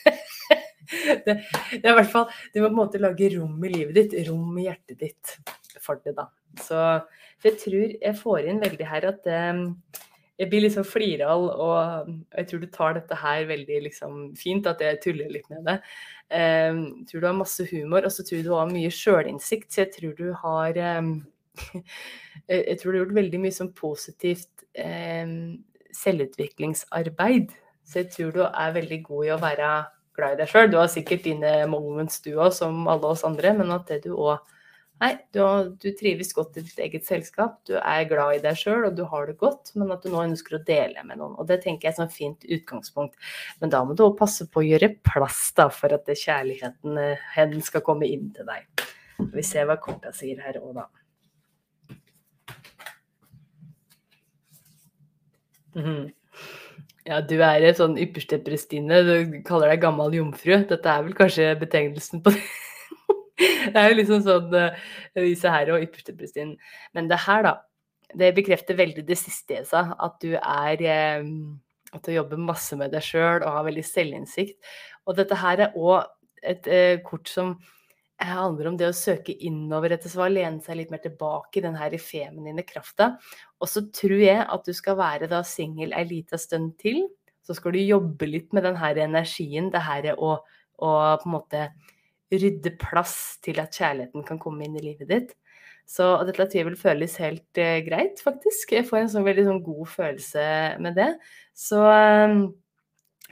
[1.25, 3.95] det, det, er i hvert fall Du må på en måte lage rom i livet
[3.97, 5.37] ditt, rom i hjertet ditt
[5.83, 6.27] for det, da.
[6.63, 6.81] Så
[7.45, 9.63] jeg tror jeg får inn veldig her at um,
[10.37, 14.81] jeg blir liksom fliral, og jeg tror du tar dette her veldig liksom, fint, at
[14.83, 15.77] jeg tuller litt med det.
[16.29, 19.83] Um, jeg tror du har masse humor, og så tror du har mye sjølinnsikt, så
[19.85, 21.15] jeg tror du har um,
[22.47, 25.57] Jeg tror du har gjort veldig mye sånn positivt um,
[25.97, 27.55] selvutviklingsarbeid
[27.87, 29.71] så jeg tror du er veldig god i å være
[30.17, 30.69] glad i deg sjøl.
[30.71, 34.13] Du har sikkert dine moments du òg, som alle oss andre, men at det du
[34.15, 34.37] òg
[34.97, 35.41] Nei, du,
[35.77, 37.59] du, trives godt i ditt eget selskap.
[37.69, 40.23] Du er glad i deg sjøl, og du har det godt, men at du nå
[40.23, 41.35] ønsker å dele med noen.
[41.37, 43.13] Og det tenker jeg er et sånn fint utgangspunkt.
[43.61, 46.97] Men da må du òg passe på å gjøre plass da, for at kjærligheten
[47.35, 48.87] hen eh, skal komme inn til deg.
[49.37, 50.89] Vi ser hva korta sier her òg, da.
[55.77, 56.16] Mm -hmm.
[57.07, 58.97] Ja, du er en sånn ypperste prestine.
[59.07, 60.57] Du kaller deg gammel jomfru.
[60.67, 62.41] Dette er vel kanskje betegnelsen på det.
[63.37, 66.57] det er jo liksom sånn uh, Vise her og ypperste prestine.
[66.97, 67.53] Men det her, da,
[68.19, 69.85] det bekrefter veldig det siste jeg sa.
[70.03, 70.83] At du er
[71.21, 71.55] um,
[71.95, 74.59] At du jobber masse med deg sjøl og har veldig selvinnsikt.
[75.07, 76.03] Og dette her er òg
[76.43, 77.55] et uh, kort som
[78.25, 81.77] handler om det å søke innover etter svar, lene seg litt mer tilbake i den
[81.77, 83.11] her feminine krafta.
[83.61, 87.03] Og så tror jeg at du skal være da singel ei lita stund til.
[87.45, 90.33] Så skal du jobbe litt med den her energien, det her å,
[90.81, 90.89] å
[91.21, 91.67] på en måte
[92.33, 95.35] rydde plass til at kjærligheten kan komme inn i livet ditt.
[95.87, 98.73] Så dette tror jeg vil føles helt uh, greit, faktisk.
[98.75, 100.47] Jeg får en sånn veldig sånn god følelse
[100.83, 101.13] med det.
[101.55, 102.41] Så um,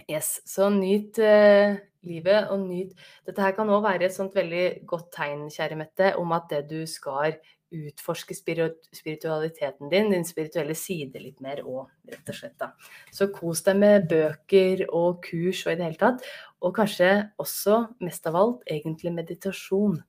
[0.08, 1.20] yes, så nyt
[2.08, 2.94] livet og nyt
[3.26, 6.66] Dette her kan òg være et sånt veldig godt tegn, kjære Mette, om at det
[6.70, 7.38] du skal
[7.76, 12.58] utforske spiritualiteten din, din spirituelle side litt mer òg, rett og slett.
[12.62, 12.72] da.
[13.12, 16.28] Så kos deg med bøker og kurs og i det hele tatt.
[16.62, 20.00] Og kanskje også, mest av alt, egentlig meditasjon.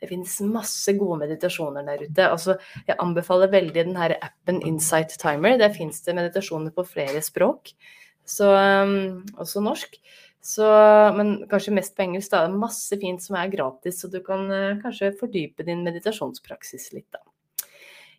[0.00, 2.28] Det finnes masse gode meditasjoner der ute.
[2.28, 5.56] Altså, jeg anbefaler veldig den her appen Insight Timer.
[5.58, 7.72] Der fins det meditasjoner på flere språk,
[8.24, 8.50] så,
[8.84, 9.98] um, også norsk.
[10.44, 10.64] Så,
[11.16, 12.28] men kanskje mest på engelsk.
[12.32, 12.42] Da.
[12.44, 16.90] Det er masse fint som er gratis, så du kan uh, kanskje fordype din meditasjonspraksis
[16.92, 17.22] litt, da.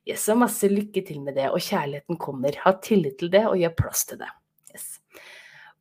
[0.05, 2.57] Yes, og masse lykke til med det, og kjærligheten kommer.
[2.65, 4.30] Ha tillit til det, og gjør plass til det.
[4.73, 4.99] Yes.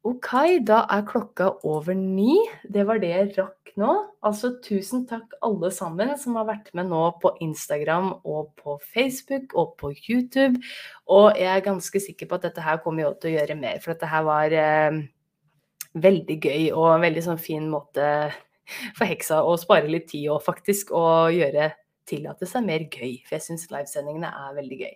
[0.05, 0.31] Ok,
[0.69, 2.37] da er klokka over ni.
[2.69, 3.93] Det var det jeg rakk nå.
[4.25, 9.57] Altså tusen takk alle sammen som har vært med nå på Instagram og på Facebook
[9.57, 10.61] og på YouTube.
[11.09, 13.81] Og jeg er ganske sikker på at dette her kommer jeg til å gjøre mer,
[13.81, 15.01] for dette her var eh,
[15.95, 18.09] veldig gøy og en veldig sånn fin måte
[18.99, 21.73] for heksa å spare litt tid og faktisk å gjøre
[22.09, 23.23] tillate seg mer gøy.
[23.25, 24.95] For jeg syns livesendingene er veldig gøy.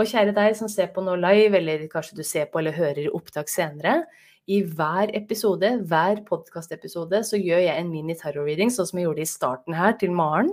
[0.00, 3.12] Og kjære deg som ser på nå live, eller kanskje du ser på eller hører
[3.14, 4.02] opptak senere.
[4.50, 9.30] I hver episode, hver podkastepisode, så gjør jeg en mini-tarot-reading, sånn som jeg gjorde i
[9.30, 10.50] starten her, til Maren.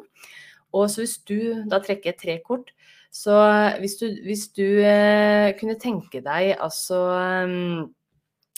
[0.77, 2.69] Og så hvis du da trekker tre kort,
[3.09, 3.33] så
[3.81, 6.99] hvis du, hvis du eh, kunne tenke deg altså
[7.49, 7.87] um, eh,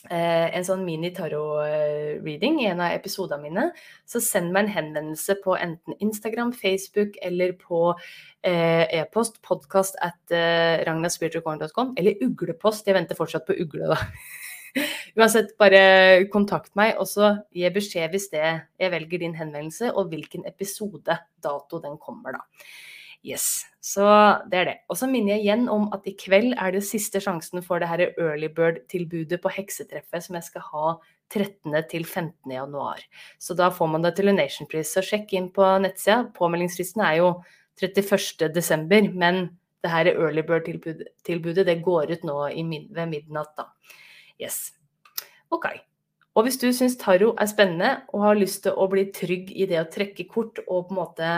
[0.10, 3.66] en sånn mini-tarot-reading i en av episodene mine,
[4.10, 10.34] så send meg en henvendelse på enten Instagram, Facebook eller på eh, e-post podkast at
[10.34, 12.88] eh, ragnarspiritualcorn.com, eller uglepost.
[12.88, 14.00] Jeg venter fortsatt på ugle, da.
[15.20, 20.10] Uansett, bare kontakt meg, og så gi beskjed hvis det jeg velger din henvendelse, og
[20.14, 22.66] hvilken episode, dato den kommer, da.
[23.22, 24.06] Yes, så
[24.50, 24.76] det er det.
[24.90, 27.90] Og så minner jeg igjen om at i kveld er det siste sjansen for det
[27.92, 30.94] her early bird-tilbudet på heksetreffet som jeg skal ha
[31.32, 31.76] 13.
[31.92, 32.34] til 15.
[32.52, 33.04] januar.
[33.38, 36.34] Så da får man det til a nation-pris, Så sjekk inn på nettsida.
[36.34, 37.30] Påmeldingsfristen er jo
[37.82, 38.50] 31.
[38.54, 43.70] desember, men det her early bird-tilbudet det går ut nå ved midnatt, da.
[44.42, 44.74] Yes.
[45.52, 45.70] Ok.
[46.36, 49.68] Og hvis du syns tarot er spennende og har lyst til å bli trygg i
[49.68, 51.32] det å trekke kort og på en måte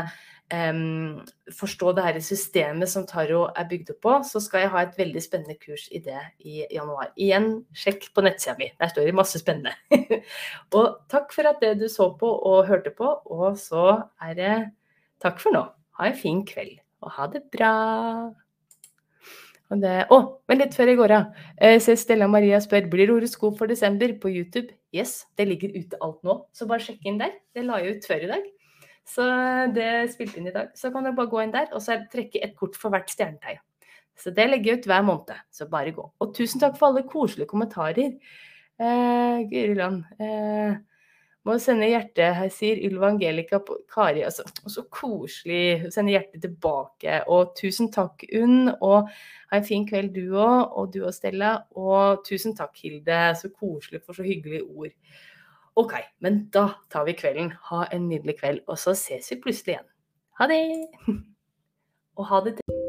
[0.51, 1.21] um,
[1.59, 4.99] forstå det her systemet som tarot er bygd opp på, så skal jeg ha et
[4.99, 7.11] veldig spennende kurs i det i januar.
[7.15, 8.69] Igjen, sjekk på nettsida mi.
[8.79, 9.75] Der står det masse spennende.
[10.77, 13.15] og takk for at det du så på og hørte på.
[13.33, 14.55] Og så er det
[15.23, 15.65] takk for nå.
[15.99, 17.73] Ha en fin kveld, og ha det bra.
[19.73, 19.77] Å,
[20.13, 21.37] oh, men litt før jeg går av.
[21.57, 24.69] Eh, se Stella Maria spør blir det horoskop for desember på YouTube.
[24.93, 27.33] Yes, det ligger ute alt nå, så bare sjekk inn der.
[27.55, 28.45] Det la jeg ut før i dag.
[29.08, 29.26] Så
[29.76, 30.72] det spilte inn i dag.
[30.80, 33.60] Så kan dere bare gå inn der og så trekke et kort for hvert stjernetegn.
[34.20, 35.43] Så det legger jeg ut hver måned.
[35.51, 36.06] Så bare gå.
[36.22, 38.16] Og tusen takk for alle koselige kommentarer.
[38.80, 40.04] Eh, Guri land.
[40.22, 40.76] Eh,
[41.43, 43.60] må sende hjerte, her sier Ylva Angelica
[43.91, 44.22] Kari.
[44.24, 45.89] Altså, så koselig.
[45.91, 47.18] Sende hjertet tilbake.
[47.28, 48.70] Og tusen takk, Unn.
[48.78, 49.10] Og
[49.51, 50.72] ha en fin kveld, du òg.
[50.72, 51.58] Og du og Stella.
[51.76, 53.20] Og tusen takk, Hilde.
[53.39, 54.95] Så koselig for så hyggelige ord.
[55.76, 57.49] OK, men da tar vi kvelden.
[57.69, 59.88] Ha en nydelig kveld, og så ses vi plutselig igjen.
[60.39, 60.61] Ha det!
[62.13, 62.82] Og ha det til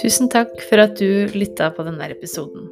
[0.00, 2.68] Tusen takk for at du lytta på denne episoden.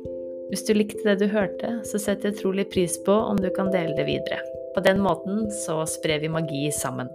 [0.48, 3.72] Hvis du likte det du hørte, så setter jeg utrolig pris på om du kan
[3.72, 4.40] dele det videre.
[4.76, 7.08] På den måten så sprer vi magi sammen.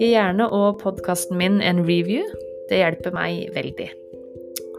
[0.00, 2.24] Gi gjerne og podkasten min en review.
[2.68, 3.90] Det hjelper meg veldig.